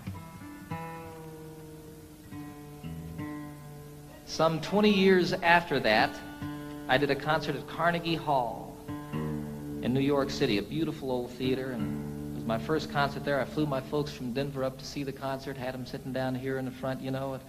Some 4.26 4.60
20 4.60 4.90
years 4.90 5.32
after 5.32 5.80
that, 5.80 6.14
I 6.86 6.98
did 6.98 7.10
a 7.10 7.16
concert 7.16 7.56
at 7.56 7.66
Carnegie 7.66 8.14
Hall 8.14 8.76
in 9.14 9.94
New 9.94 10.00
York 10.00 10.28
City, 10.28 10.58
a 10.58 10.62
beautiful 10.62 11.10
old 11.10 11.30
theater, 11.30 11.70
and 11.70 12.32
it 12.32 12.34
was 12.34 12.44
my 12.44 12.58
first 12.58 12.92
concert 12.92 13.24
there. 13.24 13.40
I 13.40 13.46
flew 13.46 13.64
my 13.64 13.80
folks 13.80 14.12
from 14.12 14.34
Denver 14.34 14.64
up 14.64 14.78
to 14.80 14.84
see 14.84 15.02
the 15.02 15.12
concert, 15.12 15.56
had 15.56 15.72
them 15.72 15.86
sitting 15.86 16.12
down 16.12 16.34
here 16.34 16.58
in 16.58 16.66
the 16.66 16.70
front, 16.70 17.00
you 17.00 17.10
know. 17.10 17.36
At 17.36 17.40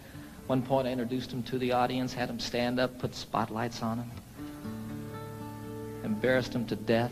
one 0.47 0.61
point, 0.61 0.87
I 0.87 0.91
introduced 0.91 1.31
them 1.31 1.43
to 1.43 1.57
the 1.57 1.73
audience, 1.73 2.13
had 2.13 2.29
them 2.29 2.39
stand 2.39 2.79
up, 2.79 2.97
put 2.97 3.13
spotlights 3.13 3.83
on 3.83 3.97
them, 3.97 4.11
embarrassed 6.05 6.53
them 6.53 6.65
to 6.67 6.77
death. 6.77 7.11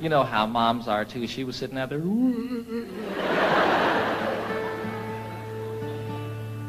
You 0.00 0.08
know 0.08 0.24
how 0.24 0.46
moms 0.46 0.88
are, 0.88 1.04
too. 1.04 1.28
She 1.28 1.44
was 1.44 1.54
sitting 1.54 1.78
out 1.78 1.88
there. 1.88 2.00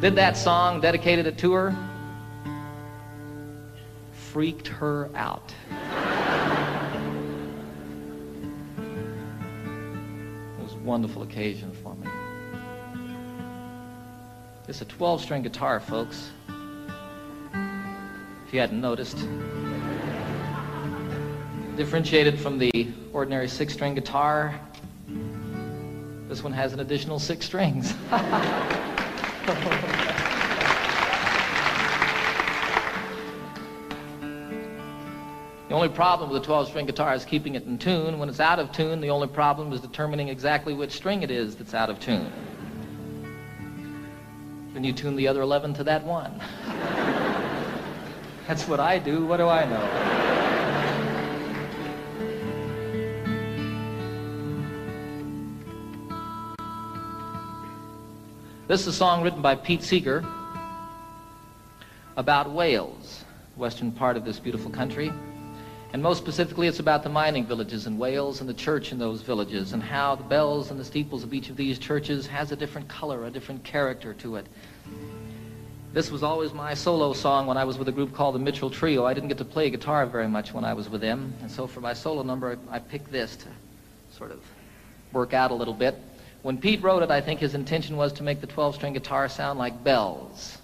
Did 0.01 0.15
that 0.15 0.37
song, 0.37 0.81
dedicated 0.81 1.25
it 1.25 1.37
to 1.39 1.53
her. 1.53 1.75
Freaked 4.11 4.67
her 4.67 5.09
out. 5.15 5.53
It 10.59 10.63
was 10.63 10.73
a 10.73 10.79
wonderful 10.83 11.23
occasion 11.23 11.71
for 11.71 11.95
me. 11.95 12.07
It's 14.67 14.81
a 14.81 14.85
12-string 14.85 15.41
guitar, 15.41 15.79
folks. 15.79 16.29
If 18.45 18.53
you 18.53 18.59
hadn't 18.59 18.81
noticed. 18.81 19.17
Differentiated 21.75 22.39
from 22.39 22.59
the 22.59 22.87
ordinary 23.13 23.47
six-string 23.47 23.95
guitar, 23.95 24.59
this 26.27 26.43
one 26.43 26.53
has 26.53 26.73
an 26.73 26.81
additional 26.81 27.17
six 27.19 27.45
strings. 27.45 27.95
The 35.73 35.77
only 35.77 35.89
problem 35.89 36.29
with 36.29 36.43
a 36.43 36.45
12-string 36.45 36.85
guitar 36.85 37.15
is 37.15 37.25
keeping 37.25 37.55
it 37.55 37.65
in 37.65 37.79
tune. 37.79 38.19
When 38.19 38.29
it's 38.29 38.39
out 38.39 38.59
of 38.59 38.71
tune, 38.71 39.01
the 39.01 39.09
only 39.09 39.27
problem 39.27 39.73
is 39.73 39.81
determining 39.81 40.27
exactly 40.27 40.75
which 40.75 40.91
string 40.91 41.23
it 41.23 41.31
is 41.31 41.55
that's 41.55 41.73
out 41.73 41.89
of 41.89 41.99
tune. 41.99 42.31
Then 44.75 44.83
you 44.83 44.93
tune 44.93 45.15
the 45.15 45.27
other 45.27 45.41
11 45.41 45.73
to 45.73 45.83
that 45.85 46.03
one. 46.03 46.39
that's 48.47 48.67
what 48.67 48.79
I 48.79 48.99
do. 48.99 49.25
What 49.25 49.37
do 49.37 49.47
I 49.47 49.65
know? 49.65 50.22
This 58.73 58.81
is 58.81 58.87
a 58.87 58.93
song 58.93 59.21
written 59.21 59.43
by 59.43 59.53
Pete 59.53 59.83
Seeger 59.83 60.25
about 62.17 62.49
Wales, 62.49 63.23
the 63.53 63.59
western 63.59 63.91
part 63.91 64.17
of 64.17 64.25
this 64.25 64.39
beautiful 64.39 64.71
country. 64.71 65.13
And 65.93 66.01
most 66.01 66.17
specifically, 66.17 66.67
it's 66.67 66.79
about 66.79 67.03
the 67.03 67.09
mining 67.09 67.45
villages 67.45 67.85
in 67.85 67.99
Wales 67.99 68.39
and 68.39 68.49
the 68.49 68.53
church 68.55 68.91
in 68.91 68.97
those 68.97 69.21
villages 69.21 69.73
and 69.73 69.83
how 69.83 70.15
the 70.15 70.23
bells 70.23 70.71
and 70.71 70.79
the 70.79 70.83
steeples 70.83 71.23
of 71.23 71.35
each 71.35 71.51
of 71.51 71.55
these 71.55 71.77
churches 71.77 72.25
has 72.25 72.51
a 72.51 72.55
different 72.55 72.87
color, 72.87 73.25
a 73.25 73.29
different 73.29 73.63
character 73.63 74.15
to 74.15 74.37
it. 74.37 74.47
This 75.93 76.09
was 76.09 76.23
always 76.23 76.51
my 76.51 76.73
solo 76.73 77.13
song 77.13 77.45
when 77.45 77.57
I 77.57 77.65
was 77.65 77.77
with 77.77 77.89
a 77.89 77.91
group 77.91 78.11
called 78.11 78.33
the 78.33 78.39
Mitchell 78.39 78.71
Trio. 78.71 79.05
I 79.05 79.13
didn't 79.13 79.29
get 79.29 79.37
to 79.37 79.45
play 79.45 79.69
guitar 79.69 80.07
very 80.07 80.27
much 80.27 80.51
when 80.51 80.65
I 80.65 80.73
was 80.73 80.89
with 80.89 81.01
them. 81.01 81.31
And 81.41 81.51
so 81.51 81.67
for 81.67 81.79
my 81.79 81.93
solo 81.93 82.23
number, 82.23 82.57
I 82.71 82.79
picked 82.79 83.11
this 83.11 83.35
to 83.35 83.49
sort 84.17 84.31
of 84.31 84.41
work 85.11 85.35
out 85.35 85.51
a 85.51 85.53
little 85.53 85.75
bit. 85.75 85.95
When 86.43 86.57
Pete 86.57 86.83
wrote 86.83 87.03
it, 87.03 87.09
I 87.09 87.21
think 87.21 87.39
his 87.39 87.55
intention 87.55 87.95
was 87.95 88.11
to 88.13 88.23
make 88.23 88.41
the 88.41 88.47
12-string 88.47 88.91
guitar 88.93 89.29
sound 89.29 89.57
like 89.57 89.81
bells. 89.81 90.57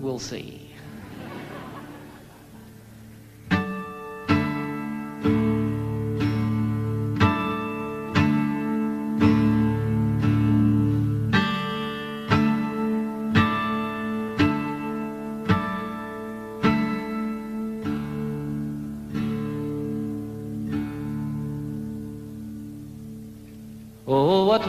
We'll 0.00 0.18
see. 0.18 0.65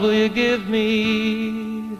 Will 0.00 0.12
you 0.12 0.28
give 0.28 0.68
me? 0.68 1.98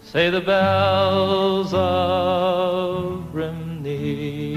Say 0.00 0.30
the 0.30 0.40
bells 0.40 1.74
of 1.74 3.34
Rhymney. 3.34 4.54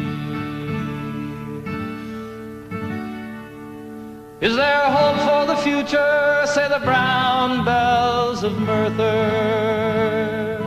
Is 4.39 4.55
there 4.55 4.89
hope 4.89 5.19
for 5.27 5.53
the 5.53 5.61
future? 5.61 6.43
Say 6.45 6.69
the 6.69 6.79
brown 6.79 7.65
bells 7.65 8.43
of 8.43 8.57
Merthyr. 8.57 10.57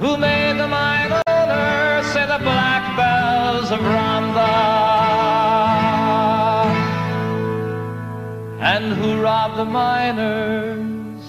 Who 0.00 0.16
made 0.16 0.58
the 0.58 0.66
mine? 0.66 1.22
Say 2.12 2.26
the 2.26 2.40
black 2.42 2.96
bells 2.96 3.70
of 3.70 3.78
Rhondda. 3.78 4.99
And 8.72 8.92
who 8.92 9.20
robbed 9.20 9.56
the 9.56 9.64
miners? 9.64 11.24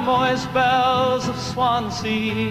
The 0.00 0.06
moist 0.06 0.52
bells 0.54 1.28
of 1.28 1.36
Swansea 1.36 2.50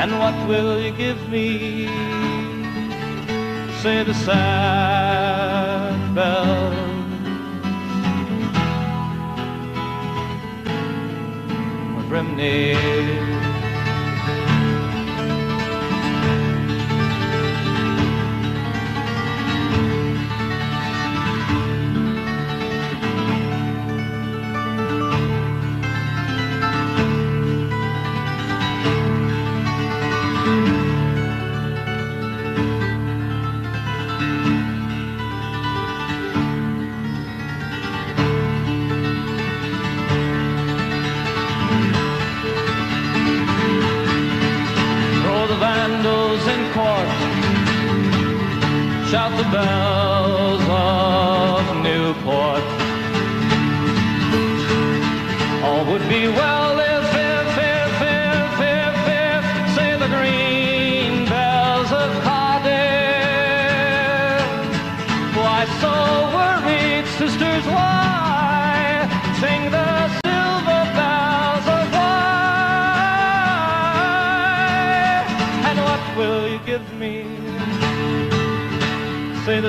and 0.00 0.10
what 0.18 0.34
will 0.48 0.80
you 0.80 0.92
give 0.92 1.28
me? 1.28 1.86
Say 3.82 4.04
the 4.04 4.14
sad 4.14 6.14
bells 6.14 6.74
of 11.98 12.04
The 49.36 49.44
bells 49.44 50.62
of 50.68 51.76
Newport. 51.82 52.64
All 55.64 55.84
would 55.90 56.08
be 56.08 56.28
well 56.28 56.61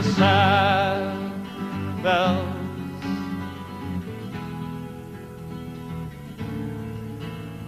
the 0.04 0.12
sad 0.14 2.04
bells 2.04 2.49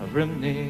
of 0.02 0.14
Rhymney. 0.14 0.64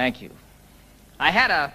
Thank 0.00 0.22
you. 0.22 0.30
I 1.18 1.30
had 1.30 1.50
a, 1.50 1.74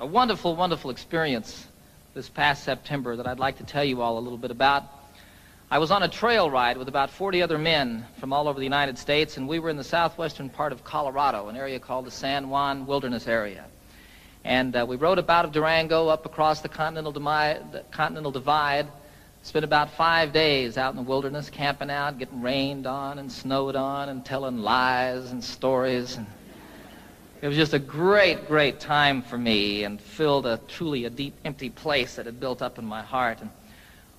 a 0.00 0.04
wonderful, 0.04 0.56
wonderful 0.56 0.90
experience 0.90 1.64
this 2.12 2.28
past 2.28 2.64
September 2.64 3.14
that 3.14 3.28
I'd 3.28 3.38
like 3.38 3.58
to 3.58 3.62
tell 3.62 3.84
you 3.84 4.02
all 4.02 4.18
a 4.18 4.24
little 4.26 4.36
bit 4.36 4.50
about. 4.50 4.82
I 5.70 5.78
was 5.78 5.92
on 5.92 6.02
a 6.02 6.08
trail 6.08 6.50
ride 6.50 6.76
with 6.76 6.88
about 6.88 7.10
40 7.10 7.40
other 7.40 7.58
men 7.58 8.04
from 8.18 8.32
all 8.32 8.48
over 8.48 8.58
the 8.58 8.64
United 8.64 8.98
States, 8.98 9.36
and 9.36 9.46
we 9.46 9.60
were 9.60 9.70
in 9.70 9.76
the 9.76 9.84
southwestern 9.84 10.48
part 10.48 10.72
of 10.72 10.82
Colorado, 10.82 11.46
an 11.46 11.56
area 11.56 11.78
called 11.78 12.04
the 12.04 12.10
San 12.10 12.48
Juan 12.48 12.84
Wilderness 12.84 13.28
Area. 13.28 13.64
And 14.42 14.74
uh, 14.74 14.84
we 14.84 14.96
rode 14.96 15.20
about 15.20 15.38
out 15.38 15.44
of 15.44 15.52
Durango 15.52 16.08
up 16.08 16.26
across 16.26 16.62
the 16.62 16.68
Continental, 16.68 17.12
the 17.12 17.84
Continental 17.92 18.32
Divide, 18.32 18.88
spent 19.44 19.64
about 19.64 19.92
five 19.92 20.32
days 20.32 20.76
out 20.76 20.90
in 20.90 20.96
the 20.96 21.08
wilderness, 21.08 21.48
camping 21.48 21.90
out, 21.92 22.18
getting 22.18 22.42
rained 22.42 22.88
on 22.88 23.20
and 23.20 23.30
snowed 23.30 23.76
on, 23.76 24.08
and 24.08 24.26
telling 24.26 24.58
lies 24.58 25.30
and 25.30 25.44
stories. 25.44 26.16
And 26.16 26.26
it 27.42 27.48
was 27.48 27.56
just 27.56 27.74
a 27.74 27.78
great, 27.80 28.46
great 28.46 28.78
time 28.78 29.20
for 29.20 29.36
me 29.36 29.82
and 29.82 30.00
filled 30.00 30.46
a 30.46 30.60
truly 30.68 31.06
a 31.06 31.10
deep, 31.10 31.34
empty 31.44 31.70
place 31.70 32.14
that 32.14 32.26
had 32.26 32.38
built 32.38 32.62
up 32.62 32.78
in 32.78 32.84
my 32.84 33.02
heart. 33.02 33.40
And 33.40 33.50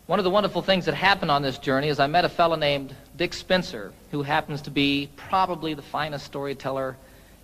one 0.08 0.20
of 0.20 0.26
the 0.26 0.30
wonderful 0.30 0.62
things 0.62 0.86
that 0.86 0.94
happened 0.94 1.32
on 1.32 1.42
this 1.42 1.58
journey 1.58 1.88
is 1.88 2.02
I 2.02 2.08
met 2.08 2.26
a 2.26 2.30
fellow 2.30 2.58
named 2.58 2.94
Dick 3.16 3.34
Spencer, 3.34 3.94
who 4.12 4.24
happens 4.24 4.62
to 4.64 4.72
be 4.72 5.10
probably 5.16 5.74
the 5.74 5.82
finest 5.82 6.26
storyteller 6.26 6.98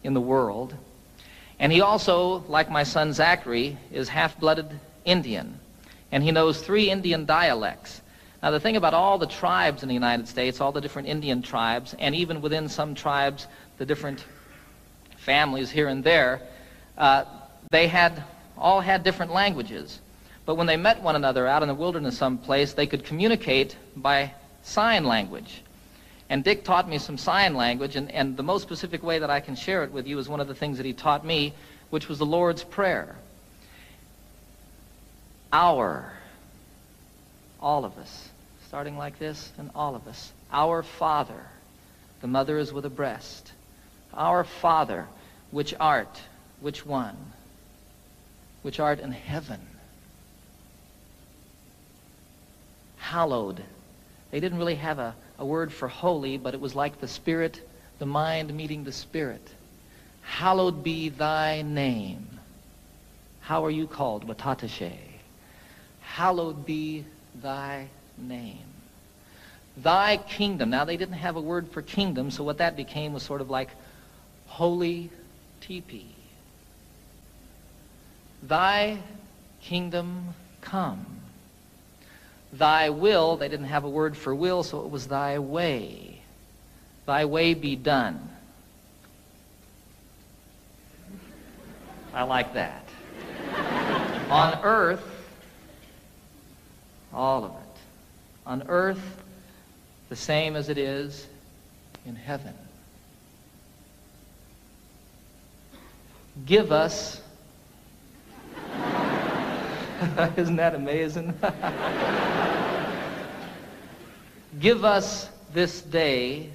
in 0.04 0.14
the 0.14 0.20
world. 0.20 0.76
And 1.60 1.72
he 1.72 1.80
also, 1.80 2.44
like 2.50 2.70
my 2.70 2.84
son 2.84 3.14
Zachary, 3.14 3.78
is 3.90 4.10
half-blooded 4.10 4.68
Indian. 5.06 5.62
And 6.12 6.24
he 6.24 6.32
knows 6.32 6.62
three 6.62 6.90
Indian 6.90 7.24
dialects. 7.24 8.02
Now, 8.44 8.52
the 8.52 8.60
thing 8.60 8.76
about 8.76 8.94
all 8.94 9.18
the 9.18 9.28
tribes 9.28 9.82
in 9.82 9.88
the 9.88 9.94
United 9.94 10.28
States, 10.28 10.60
all 10.60 10.74
the 10.74 10.82
different 10.82 11.08
Indian 11.08 11.42
tribes, 11.42 11.96
and 12.00 12.14
even 12.16 12.42
within 12.42 12.68
some 12.68 12.96
tribes, 12.96 13.48
the 13.78 13.86
different 13.86 14.26
families 15.20 15.70
here 15.70 15.88
and 15.88 16.04
there, 16.04 16.42
uh, 16.98 17.26
they 17.72 17.88
had 17.88 18.24
all 18.58 18.82
had 18.82 19.04
different 19.04 19.32
languages. 19.34 20.00
But 20.46 20.56
when 20.56 20.68
they 20.68 20.78
met 20.78 21.02
one 21.02 21.16
another 21.16 21.48
out 21.48 21.62
in 21.62 21.68
the 21.68 21.76
wilderness 21.76 22.18
someplace, 22.18 22.74
they 22.74 22.88
could 22.88 23.04
communicate 23.04 23.76
by 23.96 24.34
sign 24.64 25.06
language. 25.06 25.62
And 26.30 26.44
Dick 26.44 26.64
taught 26.64 26.88
me 26.88 26.98
some 26.98 27.18
sign 27.18 27.56
language, 27.56 27.96
and, 27.96 28.12
and 28.12 28.38
the 28.38 28.44
most 28.44 28.62
specific 28.62 29.02
way 29.02 29.20
that 29.20 29.30
I 29.30 29.40
can 29.40 29.56
share 29.56 29.84
it 29.84 29.92
with 29.92 30.08
you 30.08 30.20
is 30.20 30.30
one 30.30 30.40
of 30.40 30.48
the 30.48 30.56
things 30.56 30.78
that 30.78 30.86
he 30.86 30.94
taught 30.94 31.26
me, 31.26 31.54
which 31.90 32.08
was 32.08 32.20
the 32.20 32.26
Lord's 32.26 32.64
Prayer. 32.64 33.16
Our, 35.52 36.14
all 37.60 37.84
of 37.84 37.98
us, 37.98 38.30
starting 38.68 38.98
like 38.98 39.18
this, 39.18 39.52
and 39.58 39.72
all 39.74 39.96
of 39.96 40.08
us, 40.08 40.32
our 40.52 40.84
Father, 40.84 41.48
the 42.22 42.28
mother 42.28 42.60
is 42.60 42.72
with 42.72 42.86
a 42.86 42.90
breast. 42.92 43.52
Our 44.14 44.44
Father, 44.44 45.08
which 45.52 45.74
art, 45.80 46.22
which 46.62 46.86
one? 46.86 47.18
Which 48.62 48.80
art 48.80 49.00
in 49.00 49.12
heaven. 49.12 49.60
Hallowed. 52.98 53.64
They 54.32 54.40
didn't 54.40 54.60
really 54.60 54.76
have 54.76 55.00
a, 55.00 55.16
a 55.38 55.46
word 55.46 55.74
for 55.74 55.88
holy, 55.88 56.38
but 56.38 56.54
it 56.54 56.62
was 56.62 56.76
like 56.76 57.00
the 57.00 57.08
Spirit, 57.08 57.68
the 57.98 58.06
mind 58.06 58.54
meeting 58.54 58.84
the 58.84 58.92
Spirit. 58.92 59.48
Hallowed 60.22 60.84
be 60.84 61.10
thy 61.10 61.64
name. 61.64 62.40
How 63.42 63.66
are 63.66 63.72
you 63.72 63.88
called? 63.88 64.28
Watatashe. 64.28 64.94
Hallowed 66.02 66.66
be 66.66 67.06
thy 67.42 67.88
name. 68.18 68.60
Thy 69.78 70.18
kingdom. 70.18 70.70
Now, 70.70 70.86
they 70.86 70.98
didn't 70.98 71.16
have 71.16 71.36
a 71.36 71.42
word 71.42 71.72
for 71.72 71.82
kingdom, 71.82 72.30
so 72.32 72.44
what 72.44 72.58
that 72.60 72.76
became 72.76 73.14
was 73.14 73.24
sort 73.24 73.42
of 73.42 73.50
like 73.50 73.70
holy 74.50 75.10
teepee. 75.62 76.16
Thy 78.44 78.98
kingdom 79.62 80.34
come. 80.60 81.06
Thy 82.52 82.90
will, 82.90 83.38
they 83.38 83.48
didn't 83.48 83.68
have 83.68 83.84
a 83.84 83.90
word 83.90 84.18
for 84.18 84.34
will, 84.34 84.64
so 84.64 84.82
it 84.82 84.90
was 84.90 85.08
thy 85.08 85.40
way. 85.40 86.22
Thy 87.06 87.26
way 87.26 87.54
be 87.54 87.76
done. 87.76 88.30
I 92.14 92.24
like 92.24 92.54
that. 92.56 92.90
On 94.30 94.60
earth, 94.64 95.04
all 97.14 97.46
of 97.46 97.52
it. 97.52 97.80
On 98.46 98.64
earth, 98.68 99.22
the 100.10 100.16
same 100.16 100.56
as 100.56 100.70
it 100.70 100.78
is 100.78 101.28
in 102.06 102.16
heaven. 102.16 102.56
Give 106.46 106.72
us. 106.72 107.22
Isn't 110.38 110.56
that 110.56 110.76
amazing? 110.76 111.34
Give 114.60 114.84
us 114.84 115.30
this 115.54 115.82
day 115.82 116.50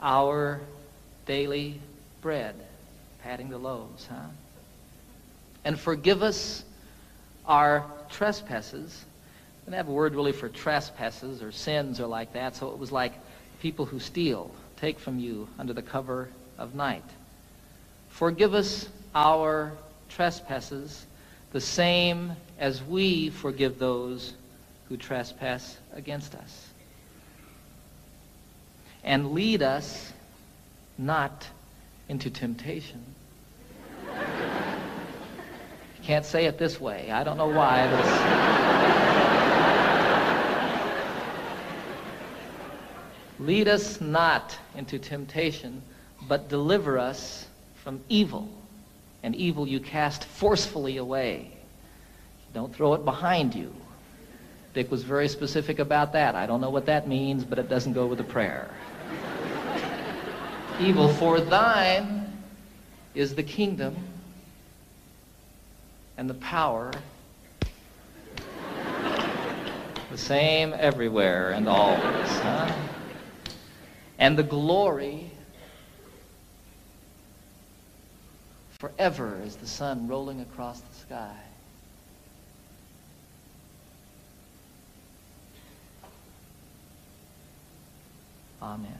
our 0.00 0.60
daily 1.26 1.80
bread. 2.20 2.54
Patting 3.22 3.50
the 3.50 3.58
loaves, 3.58 4.06
huh? 4.06 4.16
And 5.64 5.78
forgive 5.78 6.22
us 6.22 6.64
our 7.46 7.84
trespasses. 8.10 9.04
Didn't 9.64 9.76
have 9.76 9.88
a 9.88 9.92
word 9.92 10.14
really 10.14 10.32
for 10.32 10.48
trespasses 10.48 11.42
or 11.42 11.52
sins 11.52 12.00
or 12.00 12.06
like 12.06 12.32
that, 12.32 12.56
so 12.56 12.70
it 12.70 12.78
was 12.78 12.92
like 12.92 13.12
people 13.60 13.84
who 13.84 13.98
steal, 13.98 14.50
take 14.76 14.98
from 14.98 15.18
you 15.18 15.48
under 15.58 15.72
the 15.72 15.82
cover 15.82 16.28
of 16.56 16.74
night. 16.74 17.04
Forgive 18.18 18.52
us 18.52 18.88
our 19.14 19.70
trespasses, 20.08 21.06
the 21.52 21.60
same 21.60 22.32
as 22.58 22.82
we 22.82 23.30
forgive 23.30 23.78
those 23.78 24.34
who 24.88 24.96
trespass 24.96 25.78
against 25.94 26.34
us. 26.34 26.66
And 29.04 29.34
lead 29.34 29.62
us 29.62 30.12
not 30.98 31.46
into 32.08 32.28
temptation. 32.28 33.04
Can't 36.02 36.24
say 36.24 36.46
it 36.46 36.58
this 36.58 36.80
way. 36.80 37.12
I 37.12 37.22
don't 37.22 37.36
know 37.36 37.46
why. 37.46 37.86
Lead 43.38 43.68
us 43.68 44.00
not 44.00 44.58
into 44.74 44.98
temptation, 44.98 45.82
but 46.26 46.48
deliver 46.48 46.98
us 46.98 47.47
from 47.88 48.04
evil. 48.10 48.46
And 49.22 49.34
evil 49.34 49.66
you 49.66 49.80
cast 49.80 50.26
forcefully 50.26 50.98
away. 50.98 51.50
Don't 52.52 52.74
throw 52.74 52.92
it 52.92 53.02
behind 53.02 53.54
you. 53.54 53.74
Dick 54.74 54.90
was 54.90 55.04
very 55.04 55.26
specific 55.26 55.78
about 55.78 56.12
that. 56.12 56.34
I 56.34 56.44
don't 56.44 56.60
know 56.60 56.68
what 56.68 56.84
that 56.84 57.08
means, 57.08 57.44
but 57.44 57.58
it 57.58 57.70
doesn't 57.70 57.94
go 57.94 58.04
with 58.04 58.18
the 58.18 58.24
prayer. 58.24 58.68
evil, 60.80 61.08
for 61.14 61.40
thine 61.40 62.30
is 63.14 63.34
the 63.34 63.42
kingdom 63.42 63.96
and 66.18 66.28
the 66.28 66.34
power 66.34 66.92
the 70.10 70.18
same 70.18 70.74
everywhere 70.76 71.52
and 71.52 71.66
always, 71.66 72.28
huh? 72.28 72.70
And 74.18 74.36
the 74.36 74.42
glory 74.42 75.30
forever 78.78 79.40
as 79.44 79.56
the 79.56 79.66
sun 79.66 80.06
rolling 80.06 80.40
across 80.40 80.80
the 80.80 80.94
sky. 80.94 81.36
Amen. 88.62 88.92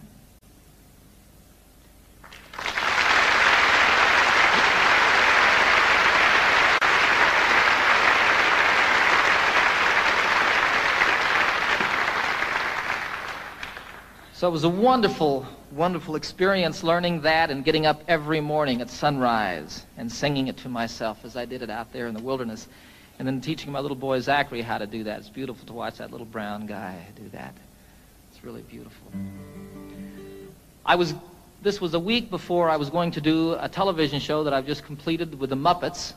So 14.32 14.48
it 14.48 14.50
was 14.50 14.64
a 14.64 14.68
wonderful, 14.68 15.46
wonderful 15.72 16.16
experience 16.16 16.82
learning 16.82 17.22
that 17.22 17.50
and 17.50 17.64
getting 17.64 17.86
up 17.86 18.02
every 18.08 18.40
morning 18.40 18.80
at 18.80 18.90
sunrise 18.90 19.84
and 19.96 20.10
singing 20.10 20.48
it 20.48 20.56
to 20.58 20.68
myself 20.68 21.24
as 21.24 21.36
I 21.36 21.44
did 21.44 21.62
it 21.62 21.70
out 21.70 21.92
there 21.92 22.06
in 22.06 22.14
the 22.14 22.22
wilderness. 22.22 22.68
And 23.18 23.26
then 23.26 23.40
teaching 23.40 23.72
my 23.72 23.80
little 23.80 23.96
boy 23.96 24.20
Zachary 24.20 24.62
how 24.62 24.78
to 24.78 24.86
do 24.86 25.04
that. 25.04 25.18
It's 25.18 25.28
beautiful 25.28 25.66
to 25.66 25.72
watch 25.72 25.98
that 25.98 26.10
little 26.10 26.26
brown 26.26 26.66
guy 26.66 27.04
do 27.16 27.28
that. 27.30 27.54
It's 28.32 28.44
really 28.44 28.62
beautiful. 28.62 29.10
I 30.86 30.94
was, 30.94 31.14
this 31.62 31.80
was 31.80 31.94
a 31.94 31.98
week 31.98 32.30
before 32.30 32.70
I 32.70 32.76
was 32.76 32.90
going 32.90 33.10
to 33.12 33.20
do 33.20 33.54
a 33.58 33.68
television 33.68 34.20
show 34.20 34.44
that 34.44 34.54
I've 34.54 34.66
just 34.66 34.84
completed 34.84 35.38
with 35.38 35.50
the 35.50 35.56
Muppets. 35.56 36.14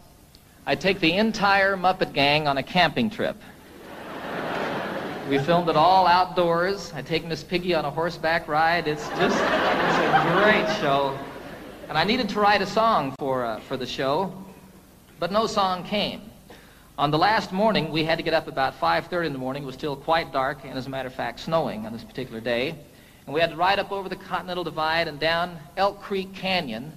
I 0.66 0.76
take 0.76 1.00
the 1.00 1.14
entire 1.14 1.76
Muppet 1.76 2.14
gang 2.14 2.48
on 2.48 2.58
a 2.58 2.64
camping 2.64 3.10
trip. 3.10 3.36
We 5.30 5.38
filmed 5.40 5.70
it 5.70 5.76
all 5.76 6.08
outdoors. 6.08 6.92
I 6.94 7.02
take 7.02 7.26
Miss 7.26 7.44
Piggy 7.44 7.74
on 7.74 7.86
a 7.86 7.90
horseback 7.90 8.48
ride. 8.48 8.88
It's 8.88 9.08
just, 9.10 9.38
it's 9.38 9.98
a 9.98 10.42
great 10.44 10.68
show. 10.82 11.18
And 11.88 11.98
I 11.98 12.04
needed 12.04 12.28
to 12.30 12.40
write 12.40 12.62
a 12.62 12.66
song 12.66 13.14
for, 13.18 13.46
uh, 13.46 13.60
for 13.62 13.78
the 13.78 13.86
show, 13.86 14.34
but 15.20 15.32
no 15.32 15.48
song 15.48 15.84
came. 15.84 16.22
On 16.98 17.12
the 17.12 17.18
last 17.18 17.54
morning, 17.54 17.92
we 17.92 18.04
had 18.04 18.18
to 18.18 18.24
get 18.24 18.34
up 18.34 18.48
about 18.48 18.78
5.30 18.80 19.28
in 19.28 19.34
the 19.34 19.40
morning. 19.40 19.64
It 19.64 19.68
was 19.68 19.76
still 19.76 19.96
quite 19.96 20.34
dark, 20.34 20.60
and 20.66 20.78
as 20.78 20.88
a 20.88 20.90
matter 20.90 21.08
of 21.08 21.16
fact, 21.16 21.40
snowing 21.40 21.86
on 21.86 21.94
this 21.94 22.04
particular 22.04 22.42
day. 22.42 22.76
And 23.26 23.34
we 23.34 23.40
had 23.40 23.52
to 23.52 23.56
ride 23.56 23.80
up 23.80 23.92
over 23.92 24.10
the 24.10 24.18
Continental 24.18 24.64
Divide 24.64 25.08
and 25.08 25.20
down 25.20 25.58
Elk 25.78 26.02
Creek 26.02 26.34
Canyon 26.34 26.92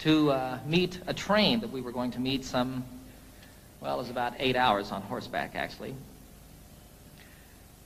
to 0.00 0.30
uh, 0.30 0.58
meet 0.66 1.00
a 1.06 1.14
train 1.14 1.60
that 1.60 1.70
we 1.70 1.80
were 1.80 1.92
going 1.92 2.10
to 2.12 2.20
meet 2.20 2.44
some, 2.44 2.84
well, 3.80 3.94
it 3.94 3.98
was 3.98 4.10
about 4.10 4.34
eight 4.38 4.56
hours 4.56 4.92
on 4.92 5.02
horseback, 5.02 5.54
actually. 5.54 5.94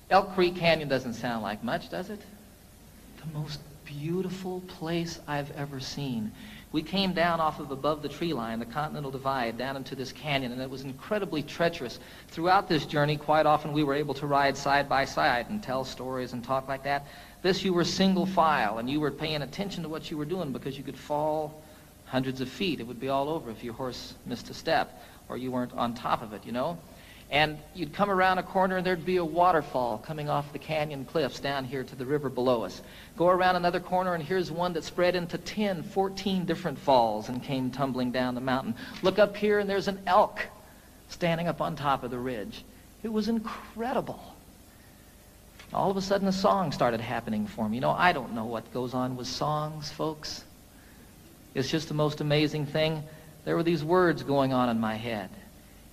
Elk 0.09 0.35
Creek 0.35 0.55
Canyon 0.55 0.89
doesn't 0.89 1.15
sound 1.15 1.43
like 1.43 1.65
much, 1.65 1.91
does 1.91 2.11
it? 2.11 2.21
The 3.19 3.39
most 3.39 3.59
beautiful 3.85 4.61
place 4.69 5.19
I've 5.27 5.51
ever 5.57 5.81
seen. 5.81 6.31
We 6.71 6.83
came 6.83 7.13
down 7.13 7.41
off 7.41 7.59
of 7.59 7.73
above 7.73 8.03
the 8.03 8.09
tree 8.09 8.33
line, 8.33 8.61
the 8.61 8.67
Continental 8.67 9.11
Divide, 9.11 9.59
down 9.59 9.77
into 9.77 9.97
this 9.97 10.13
canyon, 10.13 10.53
and 10.53 10.63
it 10.63 10.71
was 10.71 10.83
incredibly 10.83 11.43
treacherous. 11.43 11.99
Throughout 12.29 12.69
this 12.69 12.87
journey, 12.87 13.17
quite 13.17 13.47
often 13.47 13.73
we 13.73 13.83
were 13.83 13.95
able 13.95 14.15
to 14.15 14.27
ride 14.27 14.57
side 14.57 14.89
by 14.89 15.07
side 15.07 15.47
and 15.49 15.61
tell 15.61 15.85
stories 15.85 16.33
and 16.33 16.45
talk 16.45 16.69
like 16.69 16.85
that. 16.85 17.07
This, 17.43 17.65
you 17.65 17.73
were 17.73 17.85
single 17.85 18.27
file, 18.27 18.79
and 18.79 18.89
you 18.89 19.01
were 19.01 19.11
paying 19.11 19.43
attention 19.43 19.83
to 19.83 19.89
what 19.89 20.11
you 20.11 20.17
were 20.17 20.25
doing 20.25 20.53
because 20.53 20.79
you 20.79 20.85
could 20.85 20.99
fall 20.99 21.63
hundreds 22.05 22.41
of 22.41 22.49
feet. 22.49 22.79
It 22.79 22.87
would 22.87 23.01
be 23.01 23.09
all 23.09 23.29
over 23.29 23.51
if 23.51 23.65
your 23.65 23.75
horse 23.75 24.15
missed 24.25 24.51
a 24.51 24.55
step 24.55 25.03
or 25.29 25.37
you 25.37 25.51
weren't 25.51 25.73
on 25.73 25.95
top 25.95 26.23
of 26.23 26.33
it, 26.33 26.45
you 26.47 26.53
know? 26.53 26.79
And 27.31 27.59
you'd 27.74 27.93
come 27.93 28.09
around 28.09 28.39
a 28.39 28.43
corner 28.45 28.77
and 28.77 28.87
there'd 28.87 29.05
be 29.05 29.16
a 29.16 29.24
waterfall 29.24 29.99
coming 29.99 30.29
off 30.29 30.53
the 30.53 30.61
canyon 30.61 31.05
cliffs 31.05 31.41
down 31.41 31.64
here 31.64 31.83
to 31.83 31.97
the 31.97 32.07
river 32.07 32.29
below 32.29 32.64
us. 32.64 32.83
Go 33.16 33.29
around 33.29 33.57
another 33.57 33.81
corner 33.81 34.14
and 34.14 34.22
here's 34.22 34.53
one 34.53 34.72
that 34.74 34.85
spread 34.85 35.16
into 35.16 35.37
10, 35.37 35.83
14 35.83 36.45
different 36.45 36.79
falls 36.79 37.29
and 37.29 37.43
came 37.43 37.70
tumbling 37.70 38.12
down 38.12 38.37
the 38.37 38.41
mountain. 38.41 38.74
Look 39.03 39.18
up 39.18 39.37
here 39.37 39.59
and 39.59 39.68
there's 39.68 39.89
an 39.89 39.99
elk 40.07 40.41
standing 41.09 41.49
up 41.49 41.61
on 41.61 41.74
top 41.74 42.05
of 42.05 42.12
the 42.12 42.18
ridge. 42.18 42.64
It 43.03 43.12
was 43.12 43.29
incredible. 43.29 44.37
All 45.74 45.91
of 45.91 45.97
a 45.97 46.03
sudden 46.03 46.29
a 46.29 46.33
song 46.33 46.70
started 46.70 47.01
happening 47.01 47.47
for 47.49 47.68
me. 47.68 47.77
You 47.77 47.81
know, 47.81 47.91
I 47.91 48.12
don't 48.12 48.35
know 48.35 48.45
what 48.45 48.72
goes 48.72 48.95
on 48.95 49.16
with 49.16 49.27
songs, 49.27 49.91
folks. 49.91 50.45
It's 51.55 51.68
just 51.68 51.89
the 51.89 51.95
most 51.95 52.20
amazing 52.20 52.66
thing. 52.66 53.03
There 53.45 53.57
were 53.57 53.64
these 53.64 53.83
words 53.83 54.22
going 54.22 54.53
on 54.53 54.68
in 54.68 54.79
my 54.79 54.95
head. 54.95 55.31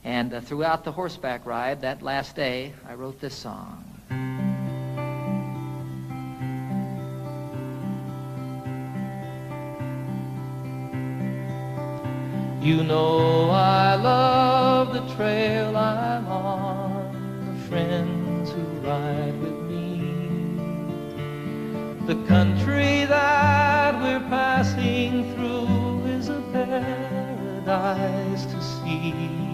And 0.04 0.34
uh, 0.34 0.42
throughout 0.42 0.84
the 0.84 0.92
horseback 0.92 1.46
ride 1.46 1.82
that 1.82 2.02
last 2.02 2.36
day, 2.36 2.74
I 2.88 2.96
wrote 2.96 3.22
this 3.22 3.34
song. 3.34 3.86
You 12.62 12.84
know 12.84 13.50
I 13.50 13.96
love 13.96 14.94
the 14.94 15.16
trail 15.16 15.76
I'm 15.76 16.28
on, 16.28 17.56
the 17.56 17.62
friends 17.68 18.52
who 18.52 18.62
ride 18.88 19.38
with 19.42 19.60
me, 19.64 20.00
the 22.08 22.16
country 22.26 23.04
that 23.06 24.02
we're 24.02 24.26
passing 24.30 25.34
through 25.36 26.06
is 26.06 26.30
a 26.30 26.42
paradise 26.54 28.46
to 28.46 28.62
see 28.62 29.53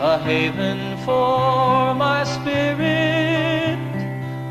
a 0.00 0.16
haven 0.18 0.96
for 0.98 1.92
my 1.92 2.22
spirit, 2.22 3.76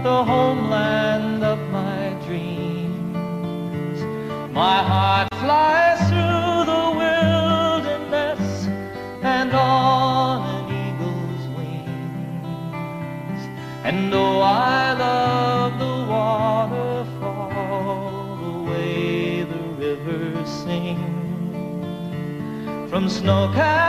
the 0.03 0.23
homeland 0.25 1.41
of 1.41 1.57
my 1.71 2.13
dreams. 2.25 4.01
My 4.51 4.83
heart 4.83 5.29
flies 5.35 5.99
through 6.09 6.65
the 6.73 6.91
wilderness 7.01 8.67
and 9.23 9.53
on 9.53 10.41
an 10.53 10.65
eagle's 10.85 11.47
wings. 11.57 13.41
And 13.85 14.11
though 14.11 14.41
I 14.41 14.93
love 14.99 15.79
the 15.79 16.05
waterfall, 16.11 17.55
the 18.43 18.51
way 18.69 19.43
the 19.43 19.63
river 19.79 20.45
sings, 20.45 20.99
from 22.89 23.07
snow-capped 23.07 23.86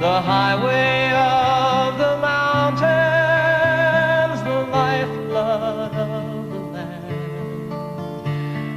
The 0.00 0.20
highway 0.22 1.12
of 1.12 1.98
the 1.98 2.16
mountains, 2.22 2.88
the 4.42 4.60
lifeblood 4.72 5.92
of 5.94 6.50
the 6.50 6.58
land. 6.74 7.72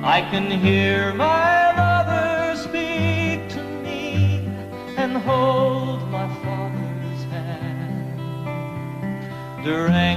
I 0.04 0.20
can 0.30 0.52
hear 0.52 1.14
my 1.14 1.72
mother 1.78 2.58
speak 2.58 3.48
to 3.56 3.64
me 3.64 4.46
and 4.98 5.16
hold 5.16 6.12
my 6.12 6.28
father's 6.44 7.24
hand. 7.32 8.20
Durango 9.64 10.13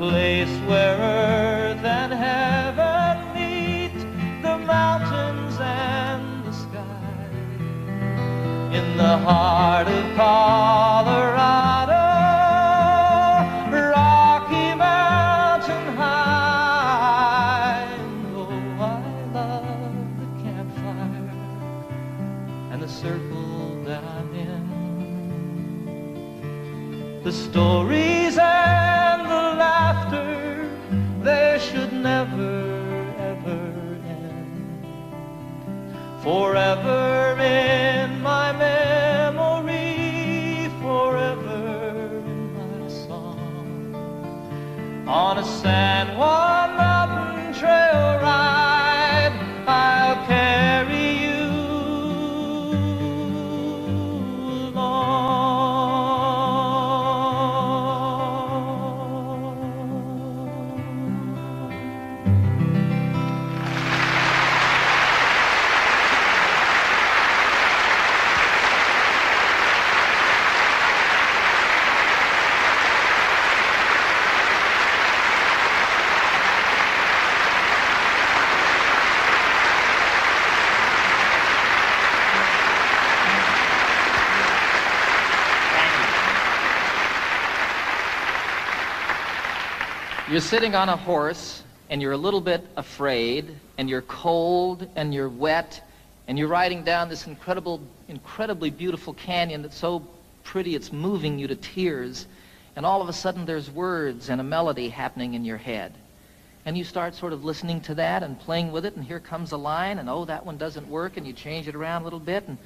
place 0.00 0.48
where 0.66 0.96
earth 0.96 1.84
and 1.84 2.10
heaven 2.10 3.34
meet, 3.34 3.92
the 4.40 4.56
mountains 4.56 5.58
and 5.60 6.42
the 6.46 6.52
sky, 6.52 7.28
in 8.72 8.96
the 8.96 9.18
heart 9.18 9.86
of 9.88 10.16
Colorado. 10.16 10.79
Sitting 90.50 90.74
on 90.74 90.88
a 90.88 90.96
horse 90.96 91.62
and 91.90 92.02
you're 92.02 92.10
a 92.10 92.16
little 92.16 92.40
bit 92.40 92.66
afraid 92.76 93.54
and 93.78 93.88
you're 93.88 94.02
cold 94.02 94.84
and 94.96 95.14
you're 95.14 95.28
wet 95.28 95.80
and 96.26 96.36
you're 96.36 96.48
riding 96.48 96.82
down 96.82 97.08
this 97.08 97.28
incredible, 97.28 97.80
incredibly 98.08 98.68
beautiful 98.68 99.14
canyon 99.14 99.62
that's 99.62 99.76
so 99.76 100.04
pretty 100.42 100.74
it's 100.74 100.92
moving 100.92 101.38
you 101.38 101.46
to 101.46 101.54
tears. 101.54 102.26
And 102.74 102.84
all 102.84 103.00
of 103.00 103.08
a 103.08 103.12
sudden 103.12 103.46
there's 103.46 103.70
words 103.70 104.28
and 104.28 104.40
a 104.40 104.44
melody 104.44 104.88
happening 104.88 105.34
in 105.34 105.44
your 105.44 105.56
head. 105.56 105.94
And 106.64 106.76
you 106.76 106.82
start 106.82 107.14
sort 107.14 107.32
of 107.32 107.44
listening 107.44 107.80
to 107.82 107.94
that 107.94 108.24
and 108.24 108.36
playing 108.40 108.72
with 108.72 108.84
it 108.84 108.96
and 108.96 109.04
here 109.04 109.20
comes 109.20 109.52
a 109.52 109.56
line 109.56 110.00
and 110.00 110.10
oh, 110.10 110.24
that 110.24 110.44
one 110.44 110.58
doesn't 110.58 110.88
work 110.88 111.16
and 111.16 111.24
you 111.24 111.32
change 111.32 111.68
it 111.68 111.76
around 111.76 112.02
a 112.02 112.04
little 112.06 112.18
bit 112.18 112.48
and 112.48 112.58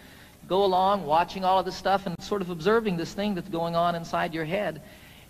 go 0.49 0.65
along 0.65 1.05
watching 1.05 1.45
all 1.45 1.59
of 1.59 1.67
this 1.67 1.77
stuff 1.77 2.07
and 2.07 2.17
sort 2.23 2.41
of 2.41 2.49
observing 2.49 2.97
this 2.97 3.13
thing 3.13 3.35
that's 3.35 3.51
going 3.51 3.77
on 3.77 3.95
inside 3.95 4.33
your 4.33 4.47
head. 4.47 4.81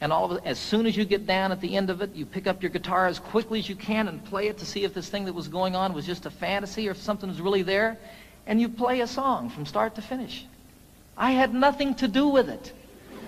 And 0.01 0.13
all 0.13 0.31
of 0.33 0.45
as 0.45 0.59
soon 0.59 0.87
as 0.87 0.97
you 0.97 1.05
get 1.05 1.27
down 1.27 1.53
at 1.53 1.61
the 1.61 1.77
end 1.77 1.91
of 1.91 2.03
it, 2.03 2.15
you 2.15 2.27
pick 2.27 2.47
up 2.47 2.63
your 2.63 2.71
guitar 2.71 3.07
as 3.07 3.19
quickly 3.19 3.59
as 3.59 3.69
you 3.69 3.77
can 3.77 4.09
and 4.09 4.25
play 4.25 4.49
it 4.49 4.59
to 4.59 4.67
see 4.67 4.85
if 4.85 4.95
this 4.95 5.09
thing 5.09 5.25
that 5.27 5.33
was 5.33 5.49
going 5.49 5.77
on 5.77 5.93
was 5.93 6.07
just 6.07 6.27
a 6.27 6.31
fantasy 6.31 6.89
or 6.89 6.93
if 6.93 6.99
something 6.99 7.29
was 7.29 7.41
really 7.41 7.63
there. 7.63 7.99
And 8.47 8.61
you 8.61 8.69
play 8.69 9.01
a 9.01 9.07
song 9.07 9.49
from 9.49 9.65
start 9.65 9.95
to 9.95 10.03
finish. 10.03 10.47
I 11.17 11.31
had 11.31 11.55
nothing 11.55 11.95
to 11.97 12.09
do 12.09 12.29
with 12.29 12.49
it. 12.49 12.73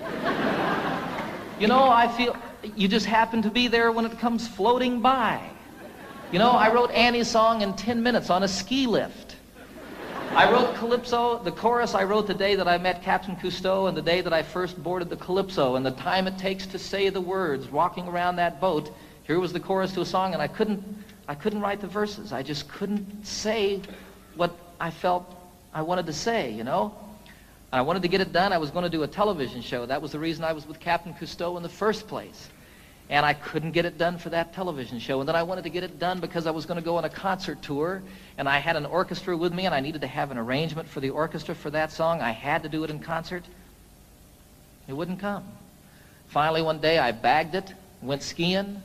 you 1.61 1.69
know, 1.69 1.89
I 1.89 2.09
feel 2.17 2.37
you 2.75 2.89
just 2.89 3.07
happen 3.07 3.43
to 3.43 3.51
be 3.51 3.69
there 3.69 3.93
when 3.93 4.05
it 4.05 4.19
comes 4.19 4.47
floating 4.47 5.01
by. 5.01 5.41
You 6.33 6.39
know, 6.39 6.51
I 6.51 6.73
wrote 6.73 6.91
Annie's 6.91 7.29
song 7.29 7.63
in 7.63 7.75
10 7.75 8.03
minutes 8.03 8.31
on 8.31 8.43
a 8.43 8.49
ski 8.49 8.87
lift. 8.87 9.26
I 10.37 10.53
wrote 10.53 10.75
Calypso, 10.75 11.39
the 11.43 11.51
chorus 11.51 11.95
I 11.95 12.05
wrote 12.05 12.27
the 12.27 12.35
day 12.35 12.57
that 12.57 12.69
I 12.69 12.77
met 12.77 13.03
Captain 13.03 13.37
Cousteau 13.37 13.89
and 13.89 13.97
the 13.97 14.03
day 14.03 14.21
that 14.21 14.35
I 14.35 14.43
first 14.43 14.83
boarded 14.83 15.09
the 15.09 15.17
Calypso 15.17 15.77
and 15.77 15.87
the 15.87 15.93
time 15.93 16.27
it 16.27 16.37
takes 16.37 16.67
to 16.67 16.79
say 16.79 17.09
the 17.09 17.23
words 17.23 17.69
walking 17.69 18.07
around 18.07 18.37
that 18.37 18.61
boat. 18.61 18.95
Here 19.23 19.41
was 19.41 19.55
the 19.55 19.61
chorus 19.61 19.95
to 19.95 20.03
a 20.03 20.05
song 20.05 20.35
and 20.35 20.43
I 20.43 20.47
couldn't, 20.47 20.85
I 21.27 21.35
couldn't 21.35 21.63
write 21.63 21.81
the 21.81 21.87
verses. 21.87 22.35
I 22.35 22.43
just 22.43 22.69
couldn't 22.69 23.27
say 23.27 23.81
what 24.35 24.55
I 24.79 24.91
felt 24.91 25.25
I 25.73 25.81
wanted 25.81 26.05
to 26.05 26.13
say, 26.13 26.51
you 26.51 26.65
know? 26.65 26.95
I 27.73 27.81
wanted 27.81 28.03
to 28.03 28.09
get 28.09 28.21
it 28.21 28.31
done. 28.31 28.53
I 28.53 28.59
was 28.59 28.71
going 28.71 28.85
to 28.85 28.91
do 28.91 29.05
a 29.05 29.09
television 29.09 29.63
show. 29.63 29.87
That 29.87 30.03
was 30.03 30.13
the 30.13 30.19
reason 30.19 30.45
I 30.45 30.53
was 30.53 30.69
with 30.69 30.79
Captain 30.81 31.15
Cousteau 31.15 31.57
in 31.57 31.63
the 31.63 31.71
first 31.71 32.09
place. 32.09 32.51
And 33.09 33.25
I 33.25 33.35
couldn't 33.35 33.71
get 33.71 33.85
it 33.85 33.99
done 33.99 34.19
for 34.19 34.31
that 34.31 34.53
television 34.53 34.99
show. 34.99 35.21
And 35.21 35.29
then 35.29 35.37
I 35.37 35.45
wanted 35.45 35.63
to 35.65 35.71
get 35.71 35.85
it 35.85 35.99
done 35.99 36.19
because 36.21 36.47
I 36.47 36.51
was 36.51 36.67
going 36.67 36.79
to 36.79 36.85
go 36.85 36.97
on 36.97 37.05
a 37.05 37.09
concert 37.09 37.63
tour. 37.63 38.03
And 38.37 38.49
I 38.49 38.59
had 38.59 38.75
an 38.75 38.85
orchestra 38.85 39.37
with 39.37 39.55
me, 39.55 39.65
and 39.65 39.75
I 39.75 39.81
needed 39.81 40.01
to 40.01 40.09
have 40.09 40.33
an 40.33 40.39
arrangement 40.39 40.89
for 40.89 40.99
the 41.01 41.11
orchestra 41.11 41.55
for 41.55 41.71
that 41.71 41.93
song. 41.93 42.21
I 42.21 42.33
had 42.33 42.65
to 42.65 42.69
do 42.69 42.83
it 42.83 42.91
in 42.91 42.99
concert. 42.99 43.45
It 44.89 44.93
wouldn't 44.93 45.21
come. 45.21 45.45
Finally, 46.29 46.63
one 46.63 46.81
day, 46.81 46.99
I 46.99 47.13
bagged 47.13 47.55
it, 47.55 47.73
went 48.03 48.23
skiing, 48.23 48.83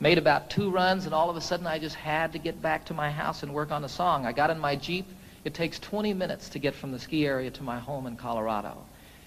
made 0.00 0.16
about 0.16 0.48
two 0.48 0.70
runs, 0.70 1.04
and 1.04 1.14
all 1.14 1.28
of 1.28 1.36
a 1.36 1.40
sudden, 1.42 1.66
I 1.66 1.78
just 1.78 1.96
had 1.96 2.32
to 2.32 2.38
get 2.38 2.62
back 2.62 2.86
to 2.86 2.94
my 2.94 3.10
house 3.10 3.42
and 3.42 3.52
work 3.52 3.70
on 3.70 3.82
the 3.82 3.88
song. 3.88 4.24
I 4.24 4.32
got 4.32 4.48
in 4.48 4.58
my 4.58 4.76
Jeep. 4.76 5.06
It 5.44 5.52
takes 5.54 5.78
20 5.78 6.14
minutes 6.14 6.48
to 6.50 6.58
get 6.58 6.74
from 6.74 6.92
the 6.92 6.98
ski 6.98 7.26
area 7.26 7.50
to 7.50 7.62
my 7.62 7.78
home 7.78 8.06
in 8.06 8.16
Colorado. 8.16 8.76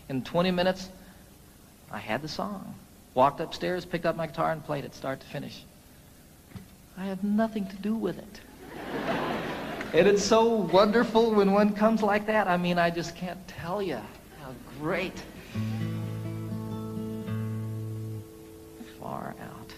In 0.09 0.23
20 0.23 0.51
minutes, 0.51 0.89
I 1.91 1.99
had 1.99 2.21
the 2.21 2.27
song. 2.27 2.75
Walked 3.15 3.41
upstairs, 3.41 3.85
picked 3.85 4.05
up 4.05 4.15
my 4.15 4.25
guitar, 4.25 4.51
and 4.51 4.65
played 4.65 4.85
it 4.85 4.95
start 4.95 5.19
to 5.19 5.27
finish. 5.27 5.63
I 6.97 7.05
had 7.05 7.23
nothing 7.23 7.67
to 7.67 7.75
do 7.75 7.95
with 7.95 8.17
it. 8.17 8.41
and 9.93 10.07
it's 10.07 10.23
so 10.23 10.45
wonderful 10.47 11.31
when 11.33 11.51
one 11.51 11.73
comes 11.73 12.01
like 12.01 12.25
that. 12.25 12.47
I 12.47 12.57
mean, 12.57 12.79
I 12.79 12.89
just 12.89 13.15
can't 13.15 13.47
tell 13.47 13.81
you 13.81 13.99
how 14.41 14.53
great. 14.79 15.21
Far 18.99 19.35
out. 19.41 19.73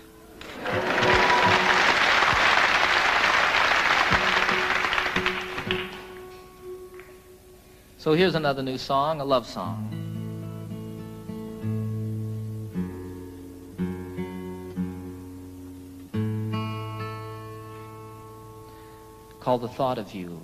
So 7.98 8.14
here's 8.14 8.36
another 8.36 8.62
new 8.62 8.78
song, 8.78 9.20
a 9.20 9.26
love 9.26 9.48
song. 9.48 10.05
Called 19.46 19.62
The 19.62 19.68
Thought 19.68 20.00
of 20.00 20.12
You. 20.16 20.42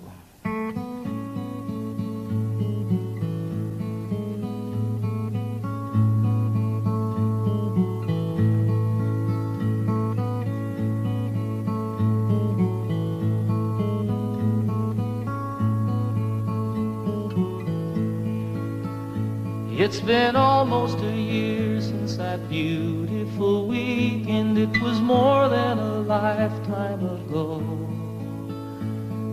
It's 19.76 19.98
been 19.98 20.36
almost 20.36 20.98
a 20.98 21.10
year 21.10 21.80
since 21.80 22.18
that 22.18 22.48
beautiful 22.48 23.66
weekend. 23.66 24.56
It 24.58 24.80
was 24.80 25.00
more 25.00 25.48
than 25.48 25.80
a 25.80 25.98
lifetime 26.02 27.04
ago. 27.04 27.81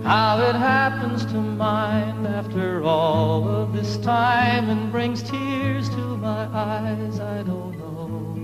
How 0.04 0.39
it 0.41 0.56
happens 0.56 1.26
to 1.26 1.38
mind 1.38 2.26
after 2.26 2.84
all 2.84 3.47
of 3.47 3.74
this 3.74 3.97
time 3.97 4.70
and 4.70 4.91
brings 4.91 5.22
tears 5.24 5.89
to 5.89 6.18
my 6.18 6.47
eyes, 6.54 7.20
I 7.20 7.43
don't 7.43 7.78
know. 7.78 8.36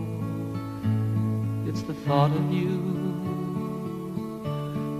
It's 1.68 1.82
the 1.82 1.94
thought 1.94 2.32
of 2.32 2.52
you 2.52 2.96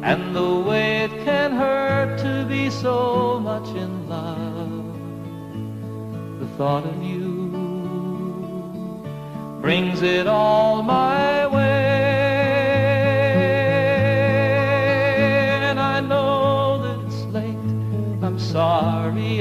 and 0.06 0.36
the 0.36 0.56
way 0.60 1.06
it 1.06 1.12
can 1.26 1.52
hurt 1.54 2.20
to 2.20 2.46
be 2.48 2.70
so 2.70 3.40
much 3.40 3.68
in 3.70 4.08
love. 4.08 4.86
The 6.40 6.48
thought 6.58 6.86
of 6.86 7.02
you 7.02 7.50
brings 9.62 10.04
it 10.04 10.28
all 10.28 10.84
my 10.84 11.48
way. 11.48 11.75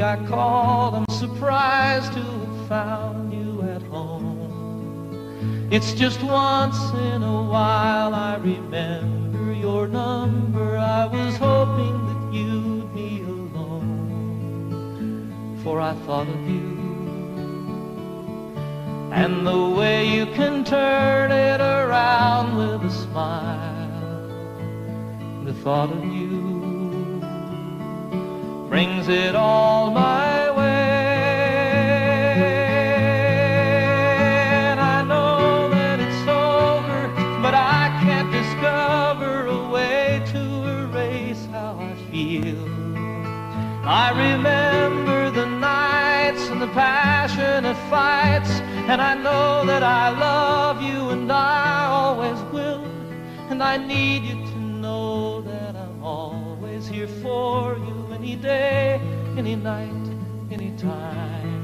I 0.04 0.16
called. 0.26 0.94
I'm 0.96 1.06
surprised 1.08 2.12
to 2.12 2.20
have 2.20 2.68
found 2.68 3.32
you 3.32 3.62
at 3.62 3.82
home. 3.84 5.68
It's 5.70 5.94
just 5.94 6.22
once 6.22 6.78
in 6.92 7.22
a 7.22 7.42
while 7.54 8.14
I 8.14 8.36
remember 8.36 9.52
your 9.54 9.88
number. 9.88 10.76
I 10.76 11.06
was 11.06 11.38
hoping 11.38 11.96
that 12.08 12.34
you'd 12.34 12.94
be 12.94 13.22
alone. 13.22 14.00
For 15.64 15.80
I 15.80 15.94
thought 16.04 16.28
of 16.28 16.48
you 16.48 16.74
and 19.10 19.46
the 19.46 19.70
way 19.78 20.06
you 20.16 20.26
can 20.26 20.64
turn 20.64 21.30
it 21.30 21.60
around 21.60 22.56
with 22.56 22.82
a 22.82 22.90
smile. 22.90 23.84
The 25.44 25.54
thought 25.62 25.90
of 25.92 26.04
you 26.04 26.33
brings 28.74 29.06
it 29.06 29.36
all 29.36 29.88
my 29.92 30.50
way. 30.50 30.64
And 34.72 34.80
I 34.80 35.00
know 35.04 35.70
that 35.70 36.00
it's 36.00 36.26
over, 36.26 36.98
but 37.40 37.54
I 37.54 37.82
can't 38.02 38.32
discover 38.32 39.46
a 39.46 39.68
way 39.68 40.24
to 40.32 40.42
erase 40.80 41.46
how 41.52 41.78
I 41.78 41.94
feel. 42.10 42.66
I 43.86 44.06
remember 44.26 45.30
the 45.30 45.46
nights 45.46 46.48
and 46.48 46.60
the 46.60 46.66
passionate 46.66 47.76
fights, 47.88 48.50
and 48.90 49.00
I 49.00 49.14
know 49.14 49.64
that 49.66 49.84
I 49.84 50.08
love 50.08 50.82
you 50.82 51.10
and 51.10 51.30
I 51.30 51.86
always 51.86 52.40
will. 52.52 52.84
And 53.50 53.62
I 53.62 53.76
need 53.76 54.24
you 54.24 54.34
to 54.34 54.58
know 54.58 55.42
that 55.42 55.76
I'm 55.76 56.02
always 56.02 56.88
here 56.88 57.12
for 57.22 57.78
you 57.78 57.93
any 58.24 58.36
day, 58.36 58.98
any 59.36 59.54
night, 59.54 60.08
any 60.50 60.74
time. 60.78 61.60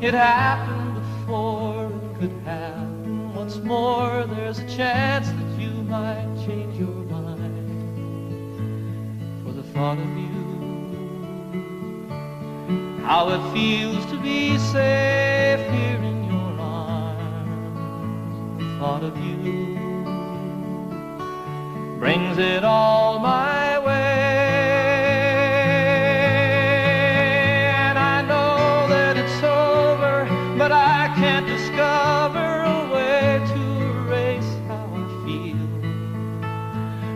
It 0.00 0.14
happened 0.14 0.94
before, 0.94 1.92
it 1.92 2.18
could 2.18 2.32
happen 2.46 3.34
once 3.34 3.58
more. 3.58 4.24
There's 4.24 4.60
a 4.60 4.66
chance 4.66 5.28
that 5.28 5.60
you 5.60 5.68
might 5.82 6.34
change 6.46 6.78
your 6.78 7.04
mind 7.12 7.42
for 9.44 9.52
the 9.52 9.62
thought 9.74 9.98
of 9.98 10.08
you 10.16 10.30
how 13.04 13.28
it 13.28 13.42
feels 13.52 14.06
to 14.06 14.16
be 14.22 14.56
safe 14.56 15.60
here 15.74 16.02
in 16.10 16.24
your 16.24 16.58
arms. 16.58 17.76
The 18.58 18.64
thought 18.78 19.02
of 19.02 19.14
you 19.18 19.76
brings 21.98 22.38
it 22.38 22.64
all 22.64 23.18
my 23.18 23.78
way. 23.78 24.21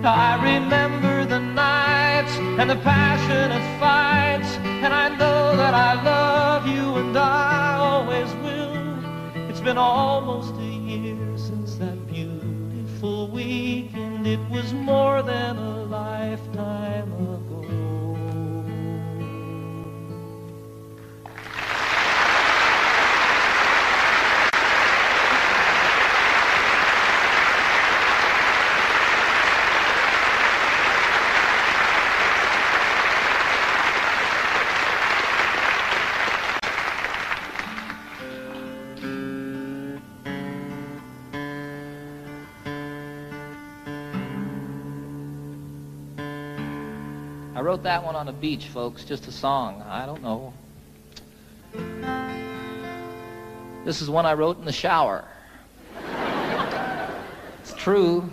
I 0.07 0.37
remember 0.37 1.25
the 1.25 1.41
nights 1.41 2.37
and 2.61 2.71
the 2.71 2.77
passionate 2.77 3.81
fights, 3.81 4.57
and 4.85 4.95
I 4.95 5.09
know 5.09 5.57
that 5.57 5.75
I 5.75 6.01
love 6.01 6.69
you 6.69 6.95
and 6.95 7.17
I 7.19 7.75
always 7.75 8.33
will. 8.35 9.51
It's 9.51 9.61
been 9.61 9.77
almost 9.77 10.55
a 10.61 10.65
year 10.65 11.37
since 11.37 11.75
that 11.77 12.07
beautiful 12.07 13.27
weekend. 13.33 14.29
It 14.29 14.39
was 14.49 14.73
more 14.73 15.23
than 15.23 15.57
a 15.57 15.85
lifetime 15.87 17.16
wrote 47.67 47.83
that 47.83 48.05
one 48.05 48.15
on 48.15 48.29
a 48.29 48.33
beach, 48.33 48.67
folks, 48.67 49.05
just 49.05 49.27
a 49.27 49.33
song. 49.33 49.83
I 49.89 50.07
don't 50.07 50.23
know. 50.23 50.55
This 53.85 54.01
is 54.01 54.09
one 54.09 54.25
I 54.25 54.35
wrote 54.35 54.57
in 54.61 54.65
the 54.65 54.71
shower. 54.71 55.25
it's 57.61 57.75
true. 57.75 58.31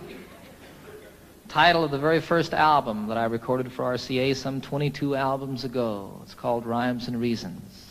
Title 1.48 1.82
of 1.82 1.90
the 1.90 1.98
very 1.98 2.20
first 2.20 2.54
album 2.54 3.08
that 3.08 3.16
I 3.16 3.24
recorded 3.24 3.72
for 3.72 3.84
RCA 3.96 4.36
some 4.36 4.60
22 4.60 5.16
albums 5.16 5.64
ago. 5.64 6.20
It's 6.22 6.34
called 6.34 6.64
Rhymes 6.64 7.08
and 7.08 7.20
Reasons. 7.20 7.90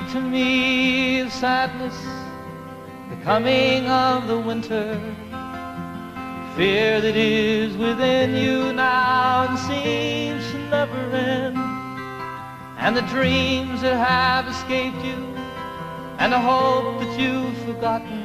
Speak 0.00 0.12
to 0.12 0.20
me 0.20 1.20
of 1.20 1.32
sadness, 1.32 1.96
the 3.10 3.16
coming 3.24 3.86
of 3.86 4.26
the 4.28 4.38
winter, 4.38 4.94
fear 6.56 7.00
that 7.00 7.16
is 7.16 7.76
within 7.76 8.34
you 8.34 8.72
now 8.72 9.46
and 9.48 9.58
seems 9.58 10.50
to 10.52 10.58
never 10.70 11.16
end, 11.16 11.56
and 12.78 12.96
the 12.96 13.02
dreams 13.02 13.82
that 13.82 13.96
have 13.96 14.46
escaped 14.48 15.04
you, 15.04 15.18
and 16.18 16.32
the 16.32 16.38
hope 16.38 17.00
that 17.00 17.20
you've 17.20 17.56
forgotten. 17.64 18.20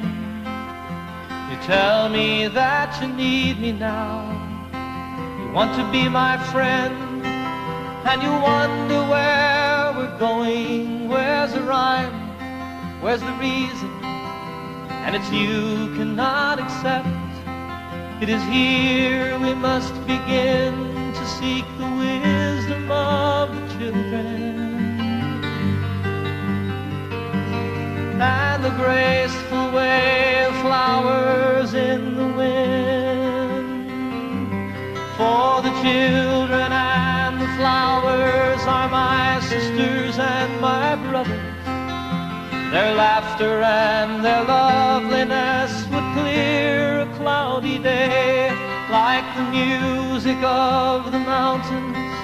You 1.50 1.56
tell 1.66 2.08
me 2.08 2.48
that 2.48 3.00
you 3.02 3.08
need 3.08 3.60
me 3.60 3.72
now, 3.72 4.22
you 5.40 5.52
want 5.52 5.74
to 5.76 5.90
be 5.92 6.08
my 6.08 6.38
friend, 6.52 6.94
and 8.06 8.22
you 8.22 8.30
wonder 8.30 9.00
where 9.10 9.92
we're 9.96 10.18
going? 10.18 10.95
Where's 11.08 11.52
the 11.52 11.62
rhyme? 11.62 12.12
Where's 13.00 13.20
the 13.20 13.32
reason? 13.34 13.90
And 15.04 15.14
it's 15.14 15.30
you 15.30 15.94
cannot 15.96 16.58
accept. 16.58 17.06
It 18.20 18.28
is 18.28 18.42
here 18.44 19.38
we 19.38 19.54
must 19.54 19.94
begin 20.04 21.12
to 21.14 21.26
seek 21.38 21.64
the 21.78 21.88
wisdom 21.96 22.90
of 22.90 23.54
the 23.54 23.78
children. 23.78 24.66
And 28.20 28.64
the 28.64 28.70
graceful 28.70 29.70
way 29.70 30.44
of 30.44 30.54
flowers 30.60 31.74
in 31.74 32.16
the 32.16 32.26
wind. 32.26 33.88
For 35.16 35.62
the 35.62 35.70
children 35.82 36.72
flowers 37.66 38.62
are 38.78 38.88
my 38.88 39.40
sisters 39.40 40.16
and 40.20 40.60
my 40.60 40.94
brothers. 41.06 41.64
Their 42.70 42.94
laughter 42.94 43.60
and 43.60 44.24
their 44.24 44.44
loveliness 44.44 45.72
would 45.90 46.06
clear 46.16 47.00
a 47.00 47.08
cloudy 47.16 47.78
day 47.80 48.54
like 48.98 49.26
the 49.38 49.46
music 49.58 50.40
of 50.44 51.10
the 51.10 51.18
mountains 51.18 52.14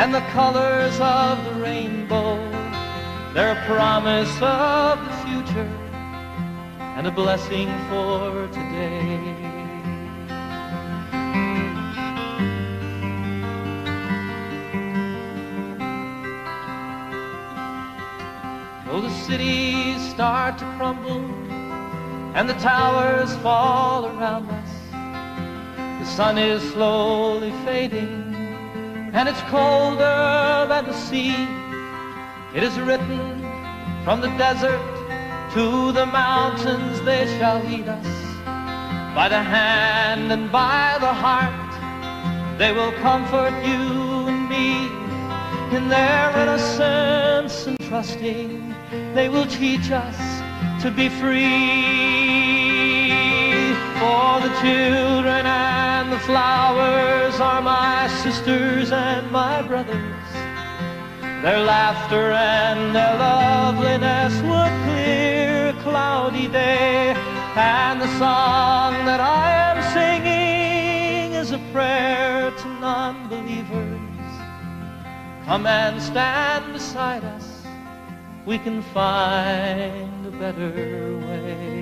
and 0.00 0.14
the 0.14 0.24
colors 0.38 0.96
of 1.00 1.34
the 1.46 1.54
rainbow. 1.68 2.36
They're 3.34 3.58
a 3.60 3.62
promise 3.66 4.34
of 4.40 5.04
the 5.06 5.14
future 5.26 5.70
and 6.96 7.08
a 7.08 7.10
blessing 7.10 7.68
for 7.88 8.46
today. 8.58 9.45
Though 18.86 19.00
the 19.00 19.10
cities 19.10 20.00
start 20.10 20.58
to 20.58 20.64
crumble 20.76 21.24
and 22.36 22.48
the 22.48 22.54
towers 22.54 23.34
fall 23.38 24.06
around 24.06 24.48
us, 24.48 24.70
the 25.98 26.06
sun 26.06 26.38
is 26.38 26.62
slowly 26.72 27.50
fading 27.64 28.32
and 29.12 29.28
it's 29.28 29.40
colder 29.50 30.66
than 30.68 30.84
the 30.84 30.92
sea. 30.92 31.34
It 32.54 32.62
is 32.62 32.78
written 32.78 33.40
from 34.04 34.20
the 34.20 34.28
desert 34.38 34.80
to 35.54 35.90
the 35.90 36.06
mountains 36.06 37.02
they 37.02 37.26
shall 37.38 37.58
lead 37.64 37.88
us 37.88 38.06
by 39.16 39.28
the 39.28 39.42
hand 39.42 40.30
and 40.30 40.52
by 40.52 40.96
the 41.00 41.12
heart. 41.12 41.72
They 42.56 42.70
will 42.70 42.92
comfort 43.02 43.54
you 43.66 44.28
and 44.28 44.48
me 44.48 44.86
in 45.76 45.88
their 45.88 46.30
innocence 46.38 47.75
trusting. 47.96 48.74
They 49.14 49.30
will 49.30 49.46
teach 49.46 49.90
us 49.90 50.18
to 50.82 50.90
be 50.90 51.08
free. 51.08 51.46
For 54.00 54.32
the 54.46 54.52
children 54.60 55.46
and 55.46 56.12
the 56.12 56.18
flowers 56.18 57.40
are 57.40 57.62
my 57.62 58.06
sisters 58.22 58.92
and 58.92 59.32
my 59.32 59.62
brothers. 59.62 60.28
Their 61.42 61.60
laughter 61.64 62.32
and 62.32 62.94
their 62.94 63.16
loveliness 63.16 64.34
would 64.42 64.74
clear 64.84 65.68
a 65.70 65.82
cloudy 65.82 66.48
day. 66.48 67.14
And 67.56 67.98
the 67.98 68.12
song 68.18 68.92
that 69.08 69.20
I 69.20 69.48
am 69.70 69.78
singing 69.96 71.32
is 71.32 71.52
a 71.52 71.60
prayer 71.72 72.50
to 72.50 72.66
non-believers. 72.78 74.32
Come 75.46 75.64
and 75.66 76.02
stand 76.02 76.74
beside 76.74 77.24
us. 77.24 77.45
We 78.46 78.58
can 78.58 78.80
find 78.80 80.24
a 80.24 80.30
better 80.30 81.18
way. 81.18 81.75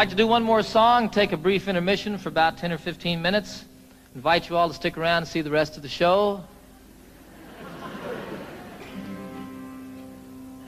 Like 0.00 0.08
to 0.08 0.16
do 0.16 0.26
one 0.26 0.42
more 0.42 0.62
song, 0.62 1.10
take 1.10 1.32
a 1.32 1.36
brief 1.36 1.68
intermission 1.68 2.16
for 2.16 2.30
about 2.30 2.56
10 2.56 2.72
or 2.72 2.78
15 2.78 3.20
minutes. 3.20 3.66
Invite 4.14 4.48
you 4.48 4.56
all 4.56 4.66
to 4.66 4.72
stick 4.72 4.96
around 4.96 5.18
and 5.18 5.28
see 5.28 5.42
the 5.42 5.50
rest 5.50 5.76
of 5.76 5.82
the 5.82 5.90
show. 5.90 6.42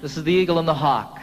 This 0.03 0.19
is 0.19 0.25
the 0.25 0.35
Eagle 0.35 0.59
and 0.59 0.69
the 0.69 0.75
Hawk. 0.75 1.22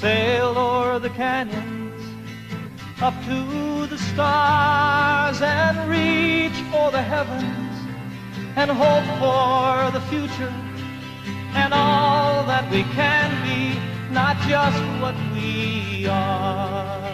Sail 0.00 0.58
o'er 0.58 0.98
the 0.98 1.08
canyons 1.10 2.02
up 3.00 3.14
to 3.24 3.86
the 3.86 3.96
stars 3.96 5.40
and 5.40 5.88
reach 5.88 6.58
for 6.70 6.90
the 6.90 7.00
heavens 7.00 7.76
and 8.56 8.70
hope 8.70 9.08
for 9.22 9.90
the 9.96 10.04
future 10.10 10.54
and 11.54 11.72
all 11.72 12.44
that 12.44 12.70
we 12.70 12.82
can 12.92 13.28
be, 13.46 13.80
not 14.12 14.36
just 14.46 14.82
what 15.00 15.16
we 15.32 16.06
are. 16.06 17.05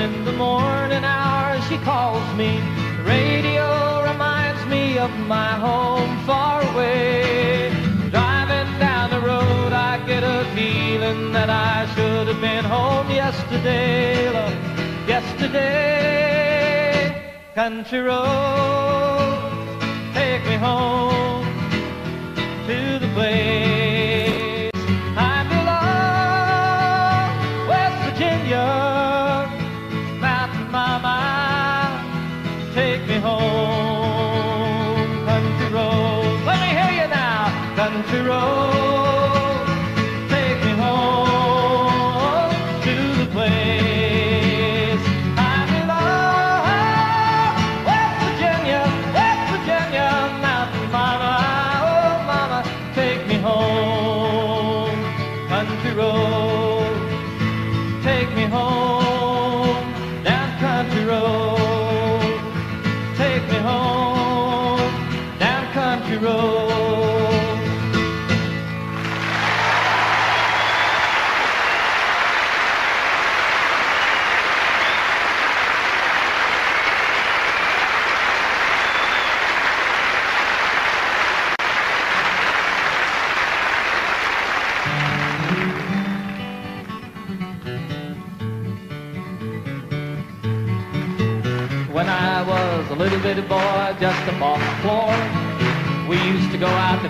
In 0.00 0.24
the 0.24 0.32
morning 0.32 1.04
hours. 1.04 1.62
She 1.68 1.76
calls 1.78 2.24
me. 2.34 2.58
The 2.96 3.02
radio 3.04 4.02
reminds 4.10 4.64
me 4.66 4.98
of 4.98 5.10
my 5.34 5.52
home 5.66 6.18
far 6.26 6.62
away. 6.72 7.70
Driving 8.10 8.78
down 8.78 9.10
the 9.10 9.20
road, 9.20 9.72
I 9.72 10.02
get 10.06 10.22
a 10.22 10.44
feeling 10.54 11.32
that 11.32 11.50
I 11.50 11.86
should 11.94 12.26
have 12.28 12.40
been 12.40 12.64
home 12.64 13.10
yesterday. 13.10 14.30
Love, 14.30 14.54
yesterday. 15.06 16.50
Country 17.54 18.00
road, 18.00 19.52
take 20.14 20.42
me 20.46 20.56
home 20.56 21.46
to 22.66 22.98
the 23.02 23.08
place 23.14 23.89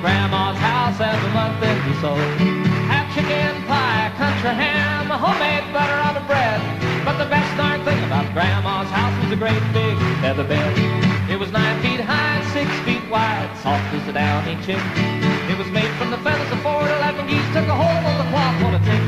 Grandma's 0.01 0.57
house 0.57 0.99
every 0.99 1.33
month 1.37 1.61
and 1.61 1.77
we 1.85 1.93
sold 2.01 2.25
half 2.89 3.05
chicken 3.13 3.53
pie, 3.69 4.09
country 4.17 4.49
ham, 4.49 5.13
homemade 5.13 5.69
butter 5.77 6.01
on 6.09 6.15
the 6.17 6.25
bread. 6.25 6.57
But 7.05 7.21
the 7.21 7.29
best 7.29 7.53
darn 7.61 7.85
thing 7.85 8.01
about 8.09 8.33
Grandma's 8.33 8.89
house 8.89 9.13
was 9.21 9.31
a 9.31 9.37
great 9.37 9.61
big 9.77 10.01
feather 10.25 10.45
bed. 10.45 10.73
It 11.29 11.39
was 11.39 11.53
nine 11.53 11.77
feet 11.85 12.01
high, 12.01 12.41
six 12.57 12.73
feet 12.89 13.05
wide, 13.13 13.53
soft 13.61 13.93
as 13.93 14.09
a 14.09 14.13
downy 14.17 14.57
chick. 14.65 14.81
It 15.53 15.59
was 15.61 15.69
made 15.69 15.93
from 16.01 16.11
the 16.11 16.19
feathers 16.25 16.49
of 16.49 16.61
four 16.65 16.81
to 16.81 16.97
eleven 16.97 17.29
geese, 17.29 17.45
took 17.53 17.69
a 17.69 17.77
hold 17.77 18.01
on 18.01 18.17
the 18.25 18.29
cloth 18.33 18.57
on 18.65 18.73
a 18.81 18.83
tick. 18.89 19.05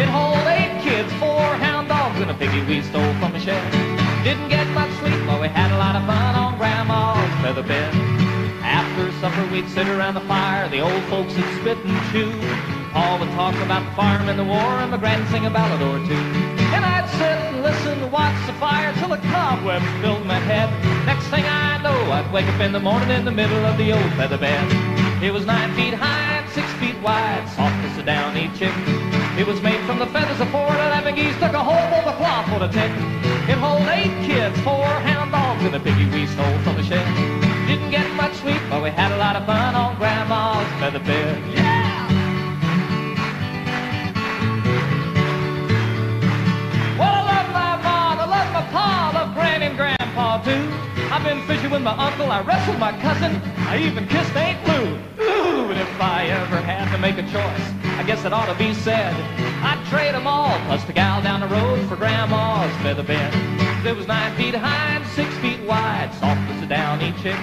It 0.00 0.08
hold 0.08 0.40
eight 0.48 0.80
kids, 0.80 1.12
four 1.20 1.44
hound 1.60 1.88
dogs, 1.88 2.16
and 2.16 2.30
a 2.30 2.34
piggy 2.34 2.64
we 2.64 2.80
stole 2.80 3.12
from 3.20 3.36
a 3.36 3.40
shed. 3.40 3.60
Didn't 4.24 4.48
get 4.48 4.64
much 4.72 4.88
sleep, 5.04 5.20
but 5.28 5.36
we 5.36 5.48
had 5.52 5.68
a 5.68 5.76
lot 5.76 5.96
of 6.00 6.04
fun 6.08 6.32
on 6.32 6.56
Grandma's 6.56 7.28
feather 7.44 7.62
bed. 7.62 7.99
After 9.00 9.18
supper, 9.20 9.50
we'd 9.50 9.66
sit 9.70 9.88
around 9.88 10.12
the 10.12 10.20
fire, 10.28 10.68
the 10.68 10.80
old 10.80 11.02
folks 11.04 11.34
would 11.34 11.48
spit 11.60 11.78
and 11.86 12.12
chew. 12.12 12.30
Paul 12.92 13.18
would 13.18 13.30
talk 13.30 13.54
about 13.64 13.82
the 13.88 13.96
farm 13.96 14.28
and 14.28 14.38
the 14.38 14.44
war, 14.44 14.76
and 14.76 14.90
my 14.90 14.98
grand 14.98 15.26
sing 15.28 15.46
a 15.46 15.50
ballad 15.50 15.80
or 15.80 15.96
two. 16.06 16.20
And 16.76 16.84
I'd 16.84 17.08
sit 17.16 17.32
and 17.48 17.62
listen 17.62 17.98
to 18.00 18.06
watch 18.08 18.36
the 18.46 18.52
fire 18.60 18.92
till 19.00 19.08
the 19.08 19.16
cobwebs 19.32 19.88
filled 20.02 20.26
my 20.26 20.38
head. 20.38 20.68
Next 21.06 21.24
thing 21.28 21.44
I 21.46 21.80
know, 21.80 22.12
I'd 22.12 22.30
wake 22.30 22.44
up 22.44 22.60
in 22.60 22.72
the 22.72 22.80
morning 22.80 23.08
in 23.08 23.24
the 23.24 23.30
middle 23.30 23.64
of 23.64 23.78
the 23.78 23.90
old 23.90 24.12
feather 24.20 24.36
bed. 24.36 24.68
It 25.24 25.32
was 25.32 25.46
nine 25.46 25.74
feet 25.74 25.94
high 25.94 26.44
and 26.44 26.50
six 26.50 26.70
feet 26.74 27.00
wide, 27.00 27.48
soft 27.56 27.82
as 27.86 27.96
a 27.96 28.02
downy 28.02 28.50
chick. 28.58 28.74
It 29.38 29.46
was 29.46 29.62
made 29.62 29.80
from 29.86 29.98
the 29.98 30.08
feathers 30.08 30.42
of 30.42 30.50
four 30.50 30.68
eleven 30.68 31.14
geese, 31.14 31.32
took 31.40 31.54
a 31.54 31.64
whole 31.64 31.88
bowl 31.88 32.04
of 32.06 32.16
cloth 32.20 32.52
for 32.52 32.58
the 32.58 32.68
tick. 32.68 32.92
It 33.48 33.56
hold 33.56 33.88
eight 33.88 34.12
kids, 34.28 34.60
four 34.60 34.84
hound 35.08 35.32
dogs, 35.32 35.64
and 35.64 35.74
a 35.74 35.80
piggy 35.80 36.04
we 36.04 36.26
stole 36.26 36.58
from 36.58 36.76
the 36.76 36.84
shed. 36.84 37.39
Didn't 37.70 37.92
get 37.92 38.12
much 38.16 38.32
sleep, 38.42 38.60
but 38.68 38.82
we 38.82 38.90
had 38.90 39.12
a 39.12 39.16
lot 39.16 39.36
of 39.36 39.46
fun 39.46 39.76
on 39.76 39.94
Grandma's 39.94 40.66
feather 40.80 40.98
bed. 40.98 41.40
Yeah! 41.54 42.08
Well, 46.98 47.14
I 47.14 47.22
love 47.30 47.48
my 47.54 47.76
mom, 47.80 48.18
I 48.18 48.26
love 48.26 48.52
my 48.52 48.62
pa, 48.72 49.12
I 49.12 49.18
love 49.20 49.34
Granny 49.34 49.66
and 49.66 49.76
Grandpa 49.76 50.42
too. 50.42 50.66
I've 51.14 51.22
been 51.22 51.46
fishing 51.46 51.70
with 51.70 51.82
my 51.82 51.94
uncle, 51.96 52.32
I 52.32 52.40
wrestled 52.40 52.80
my 52.80 52.90
cousin, 53.00 53.40
I 53.58 53.78
even 53.78 54.08
kissed 54.08 54.34
Aunt 54.34 54.58
Lou. 54.66 54.98
Ooh, 55.24 55.70
and 55.70 55.78
if 55.78 56.00
I 56.00 56.26
ever 56.26 56.56
had 56.56 56.90
to 56.90 56.98
make 56.98 57.18
a 57.18 57.22
choice, 57.30 57.66
I 57.96 58.02
guess 58.02 58.24
it 58.24 58.32
ought 58.32 58.46
to 58.46 58.58
be 58.58 58.74
said. 58.74 59.14
I'd 59.62 59.80
trade 59.88 60.16
'em 60.16 60.26
all, 60.26 60.58
plus 60.66 60.82
the 60.86 60.92
gal 60.92 61.22
down 61.22 61.38
the 61.38 61.46
road 61.46 61.88
for 61.88 61.94
Grandma's 61.94 62.74
feather 62.82 63.04
bed. 63.04 63.69
It 63.82 63.96
was 63.96 64.06
nine 64.06 64.36
feet 64.36 64.54
high 64.54 64.96
and 64.96 65.06
six 65.16 65.32
feet 65.38 65.58
wide, 65.60 66.12
soft 66.20 66.38
as 66.52 66.62
a 66.62 66.66
downy 66.66 67.14
chick. 67.22 67.36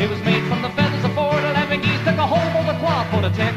It 0.00 0.08
was 0.08 0.18
made 0.24 0.42
from 0.48 0.62
the 0.62 0.70
feathers 0.70 1.04
of 1.04 1.12
four 1.12 1.30
to 1.30 1.50
eleven 1.50 1.82
geese, 1.82 2.00
took 2.00 2.16
a 2.16 2.26
whole 2.26 2.48
bowl 2.54 2.64
the 2.64 2.78
cloth 2.80 3.06
for 3.12 3.20
the 3.20 3.28
tent. 3.36 3.54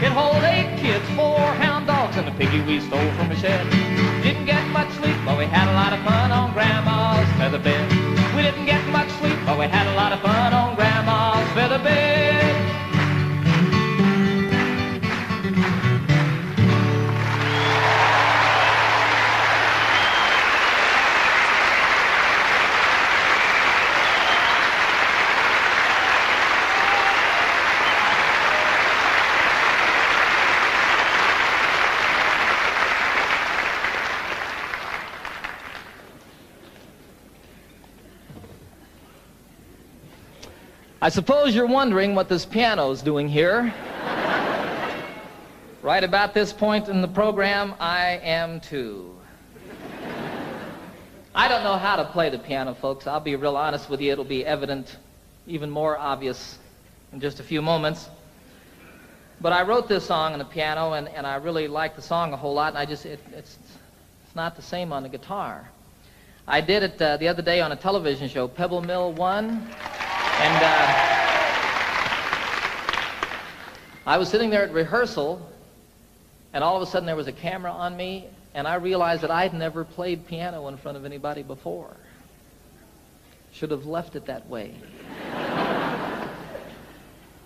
It 0.00 0.12
hold 0.12 0.44
eight 0.44 0.78
kids, 0.78 1.04
four 1.16 1.40
hound 1.58 1.88
dogs, 1.88 2.16
and 2.16 2.28
a 2.28 2.32
piggy 2.38 2.60
we 2.60 2.78
stole 2.78 3.10
from 3.18 3.32
a 3.32 3.36
shed. 3.36 3.68
Didn't 4.22 4.46
get 4.46 4.64
much 4.68 4.90
sleep, 4.92 5.16
but 5.24 5.36
we 5.36 5.46
had 5.46 5.66
a 5.66 5.74
lot 5.74 5.92
of 5.92 5.98
fun 6.06 6.30
on 6.30 6.52
Grandma's 6.52 7.28
feather 7.36 7.58
bed. 7.58 7.90
We 8.36 8.42
didn't 8.42 8.66
get 8.66 8.86
much 8.90 9.10
sleep, 9.18 9.38
but 9.44 9.58
we 9.58 9.66
had 9.66 9.88
a 9.88 9.94
lot 9.96 10.12
of 10.12 10.20
fun 10.20 10.54
on 10.54 10.76
Grandma's 10.76 11.50
feather 11.52 11.82
bed. 11.82 12.25
I 41.06 41.08
suppose 41.08 41.54
you're 41.54 41.68
wondering 41.68 42.16
what 42.16 42.28
this 42.28 42.44
piano's 42.44 43.00
doing 43.00 43.28
here. 43.28 43.72
right 45.80 46.02
about 46.02 46.34
this 46.34 46.52
point 46.52 46.88
in 46.88 47.00
the 47.00 47.06
program, 47.06 47.76
I 47.78 48.18
am 48.24 48.58
too. 48.58 49.14
I 51.32 51.46
don't 51.46 51.62
know 51.62 51.76
how 51.76 51.94
to 51.94 52.04
play 52.06 52.28
the 52.28 52.40
piano, 52.40 52.74
folks. 52.74 53.06
I'll 53.06 53.20
be 53.20 53.36
real 53.36 53.56
honest 53.56 53.88
with 53.88 54.00
you. 54.00 54.10
It'll 54.10 54.24
be 54.24 54.44
evident, 54.44 54.96
even 55.46 55.70
more 55.70 55.96
obvious, 55.96 56.58
in 57.12 57.20
just 57.20 57.38
a 57.38 57.44
few 57.44 57.62
moments. 57.62 58.08
But 59.40 59.52
I 59.52 59.62
wrote 59.62 59.86
this 59.86 60.04
song 60.04 60.32
on 60.32 60.40
the 60.40 60.44
piano, 60.44 60.94
and, 60.94 61.06
and 61.10 61.24
I 61.24 61.36
really 61.36 61.68
like 61.68 61.94
the 61.94 62.02
song 62.02 62.32
a 62.32 62.36
whole 62.36 62.54
lot, 62.54 62.70
and 62.70 62.78
I 62.78 62.84
just, 62.84 63.06
it, 63.06 63.20
it's, 63.32 63.58
it's 64.26 64.34
not 64.34 64.56
the 64.56 64.62
same 64.62 64.92
on 64.92 65.04
the 65.04 65.08
guitar. 65.08 65.70
I 66.48 66.60
did 66.60 66.82
it 66.82 67.00
uh, 67.00 67.16
the 67.16 67.28
other 67.28 67.42
day 67.42 67.60
on 67.60 67.70
a 67.70 67.76
television 67.76 68.28
show, 68.28 68.48
Pebble 68.48 68.82
Mill 68.82 69.12
1. 69.12 69.68
And 70.38 70.62
uh, 70.62 71.06
I 74.04 74.18
was 74.18 74.28
sitting 74.28 74.50
there 74.50 74.64
at 74.64 74.72
rehearsal, 74.72 75.40
and 76.52 76.62
all 76.62 76.76
of 76.76 76.82
a 76.82 76.86
sudden 76.86 77.06
there 77.06 77.16
was 77.16 77.26
a 77.26 77.32
camera 77.32 77.72
on 77.72 77.96
me, 77.96 78.26
and 78.52 78.68
I 78.68 78.74
realized 78.74 79.22
that 79.22 79.30
I'd 79.30 79.54
never 79.54 79.82
played 79.82 80.26
piano 80.26 80.68
in 80.68 80.76
front 80.76 80.98
of 80.98 81.06
anybody 81.06 81.42
before. 81.42 81.96
Should 83.52 83.70
have 83.70 83.86
left 83.86 84.14
it 84.14 84.26
that 84.26 84.46
way. 84.46 84.74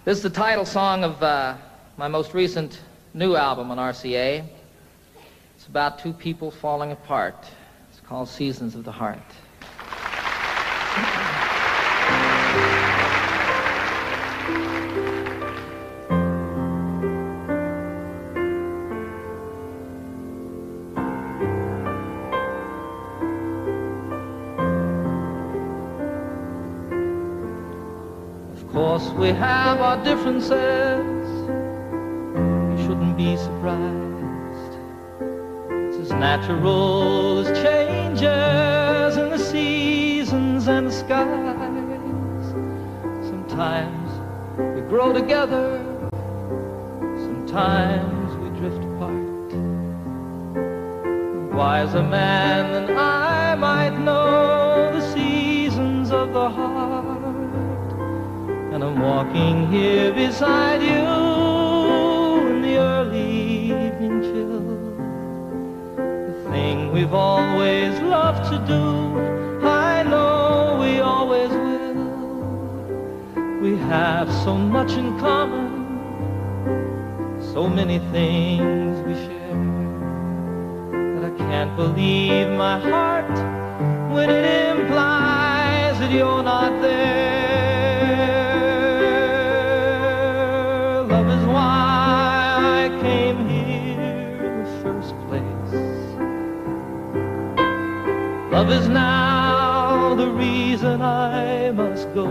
this 0.05 0.17
is 0.17 0.23
the 0.25 0.31
title 0.31 0.65
song 0.65 1.05
of 1.05 1.23
uh, 1.23 1.57
my 1.97 2.09
most 2.09 2.35
recent 2.35 2.81
new 3.15 3.37
album 3.37 3.71
on 3.71 3.79
RCA. 3.79 4.45
It's 5.55 5.67
about 5.69 6.01
two 6.01 6.13
people 6.13 6.51
falling 6.51 6.91
apart. 6.91 7.47
It's 7.93 8.01
called 8.01 8.29
Seasons 8.29 8.75
of 8.75 8.83
the 8.83 8.91
Heart. 8.93 9.21
Have 29.41 29.81
our 29.81 30.05
differences. 30.05 31.27
You 32.71 32.77
shouldn't 32.85 33.17
be 33.17 33.39
surprised. 33.39 34.75
It's 35.89 35.97
as 35.97 36.11
natural 36.13 37.39
as 37.39 37.49
changes 37.63 39.17
in 39.17 39.31
the 39.31 39.39
seasons 39.39 40.69
and 40.69 40.89
the 40.89 40.93
skies. 40.93 42.47
Sometimes 43.31 44.11
we 44.75 44.83
grow 44.83 45.11
together, 45.15 45.83
sometimes 47.27 48.37
we 48.43 48.49
drift 48.61 48.85
apart. 48.91 49.51
Wiser 51.55 52.03
man 52.03 52.73
than 52.75 52.99
I 52.99 53.55
might 53.55 53.97
know 53.99 54.93
the 54.93 55.15
seasons 55.15 56.11
of 56.11 56.35
the 56.35 56.51
heart. 56.51 57.10
And 58.81 58.97
I'm 58.97 59.03
walking 59.03 59.71
here 59.71 60.11
beside 60.11 60.81
you 60.81 62.49
in 62.49 62.63
the 62.63 62.79
early 62.79 63.31
evening 63.73 64.23
chill. 64.23 64.63
The 65.97 66.51
thing 66.51 66.91
we've 66.91 67.13
always 67.13 68.01
loved 68.01 68.51
to 68.51 68.59
do, 68.67 69.69
I 69.69 70.03
know 70.03 70.79
we 70.81 70.99
always 71.01 71.51
will. 71.51 72.07
We 73.61 73.77
have 73.81 74.33
so 74.45 74.57
much 74.57 74.93
in 74.93 75.19
common, 75.19 75.69
so 77.53 77.69
many 77.69 77.99
things 78.15 78.99
we 79.07 79.13
share. 79.13 79.63
That 81.17 81.25
I 81.31 81.37
can't 81.37 81.77
believe 81.77 82.49
my 82.49 82.81
heart 82.81 83.39
when 84.11 84.31
it 84.31 84.47
implies 84.71 85.99
that 85.99 86.11
you're 86.11 86.43
not 86.43 86.81
there. 86.81 87.60
Love 98.71 98.83
is 98.83 98.89
now 98.89 100.15
the 100.15 100.31
reason 100.31 101.03
I 101.03 101.73
must 101.73 102.07
go. 102.15 102.25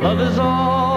Love 0.00 0.20
is 0.20 0.38
all 0.38 0.87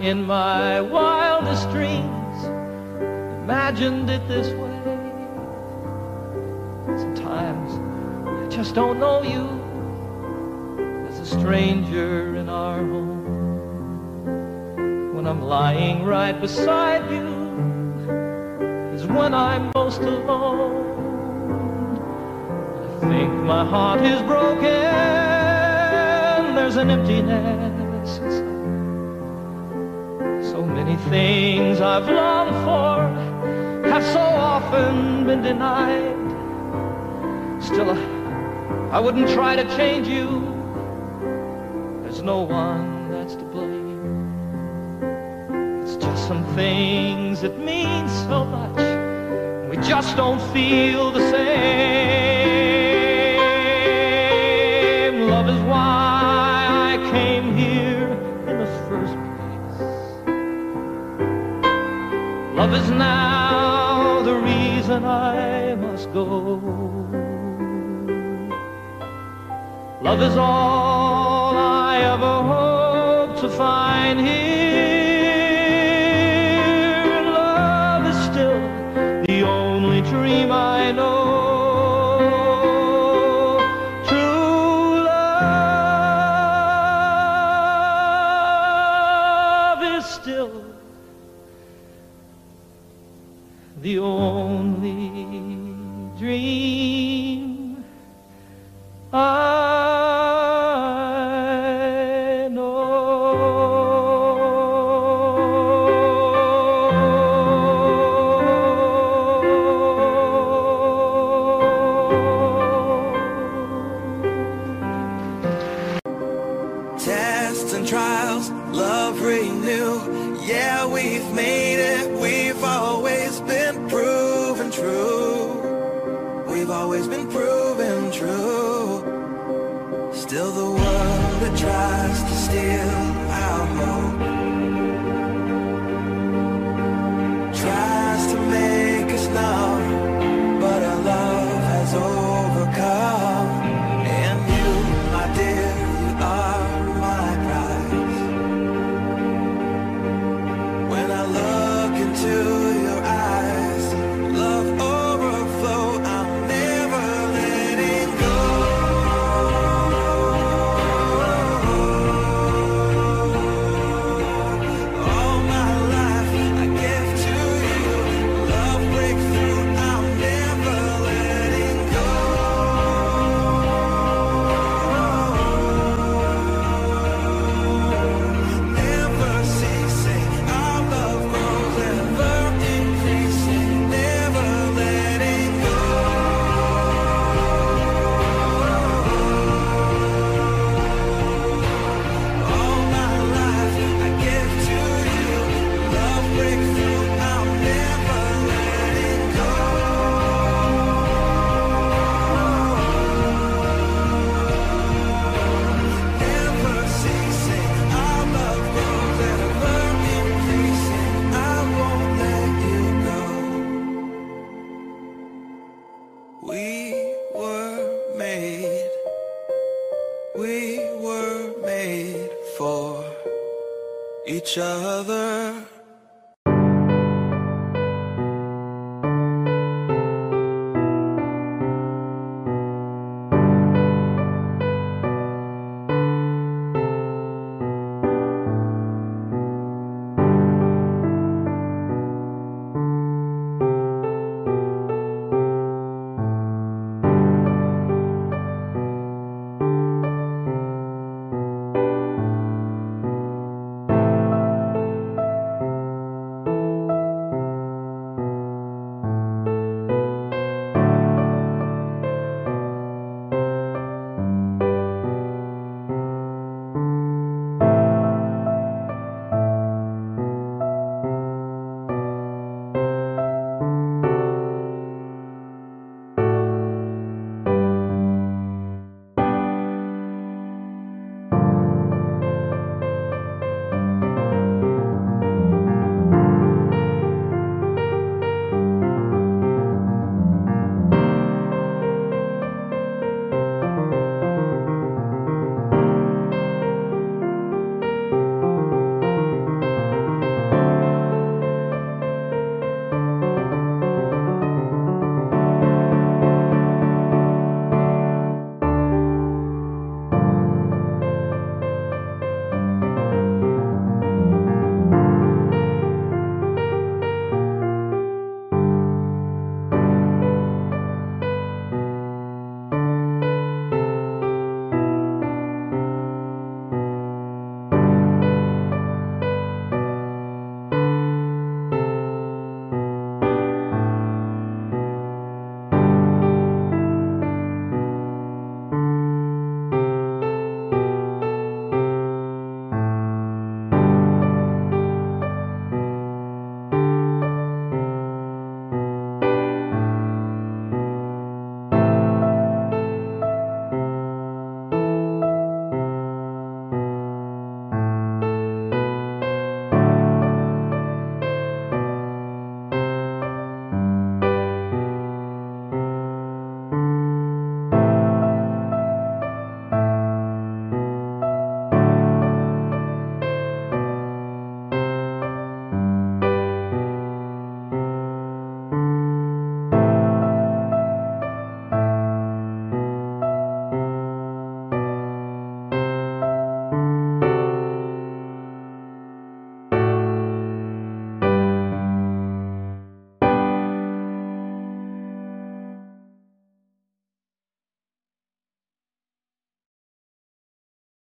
in 0.00 0.24
my 0.24 0.80
wildest 0.80 1.70
dreams 1.70 2.44
imagined 3.42 4.10
it 4.10 4.26
this 4.28 4.48
way. 4.48 4.72
Sometimes 6.96 7.72
I 8.28 8.48
just 8.48 8.74
don't 8.74 8.98
know 8.98 9.22
you 9.22 9.48
as 11.08 11.18
a 11.20 11.26
stranger 11.38 12.36
in 12.36 12.48
our 12.48 12.78
home. 12.78 13.24
When 15.14 15.26
I'm 15.26 15.40
lying 15.42 16.04
right 16.04 16.38
beside 16.38 17.10
you 17.10 17.26
is 18.94 19.06
when 19.06 19.32
I'm 19.32 19.70
most 19.74 20.00
alone. 20.02 20.84
I 22.84 23.00
think 23.00 23.32
my 23.32 23.64
heart 23.64 24.02
is 24.02 24.20
broken. 24.22 24.64
There's 26.54 26.76
an 26.76 26.90
emptiness 26.90 27.85
things 31.10 31.80
I've 31.80 32.08
longed 32.08 32.56
for 32.64 33.88
have 33.90 34.04
so 34.04 34.20
often 34.20 35.24
been 35.26 35.42
denied. 35.42 36.16
Still, 37.62 37.90
I, 37.90 38.96
I 38.96 39.00
wouldn't 39.00 39.28
try 39.30 39.56
to 39.56 39.64
change 39.76 40.08
you. 40.08 40.26
There's 42.02 42.22
no 42.22 42.40
one 42.42 43.10
that's 43.10 43.34
to 43.36 43.44
blame. 43.44 43.86
It's 45.82 45.96
just 45.96 46.26
some 46.28 46.44
things 46.54 47.40
that 47.42 47.58
mean 47.58 48.08
so 48.08 48.44
much. 48.44 48.76
We 49.70 49.76
just 49.86 50.16
don't 50.16 50.40
feel 50.52 51.10
the 51.10 51.30
same. 51.30 52.25
Is 62.76 62.90
now 62.90 64.22
the 64.22 64.34
reason 64.34 65.04
I 65.04 65.74
must 65.74 66.12
go. 66.12 66.26
Love 70.02 70.20
is 70.22 70.36
all 70.36 71.56
I 71.56 71.94
ever 72.14 72.34
hope 72.52 73.40
to 73.40 73.48
find 73.48 74.20
here. 74.20 74.95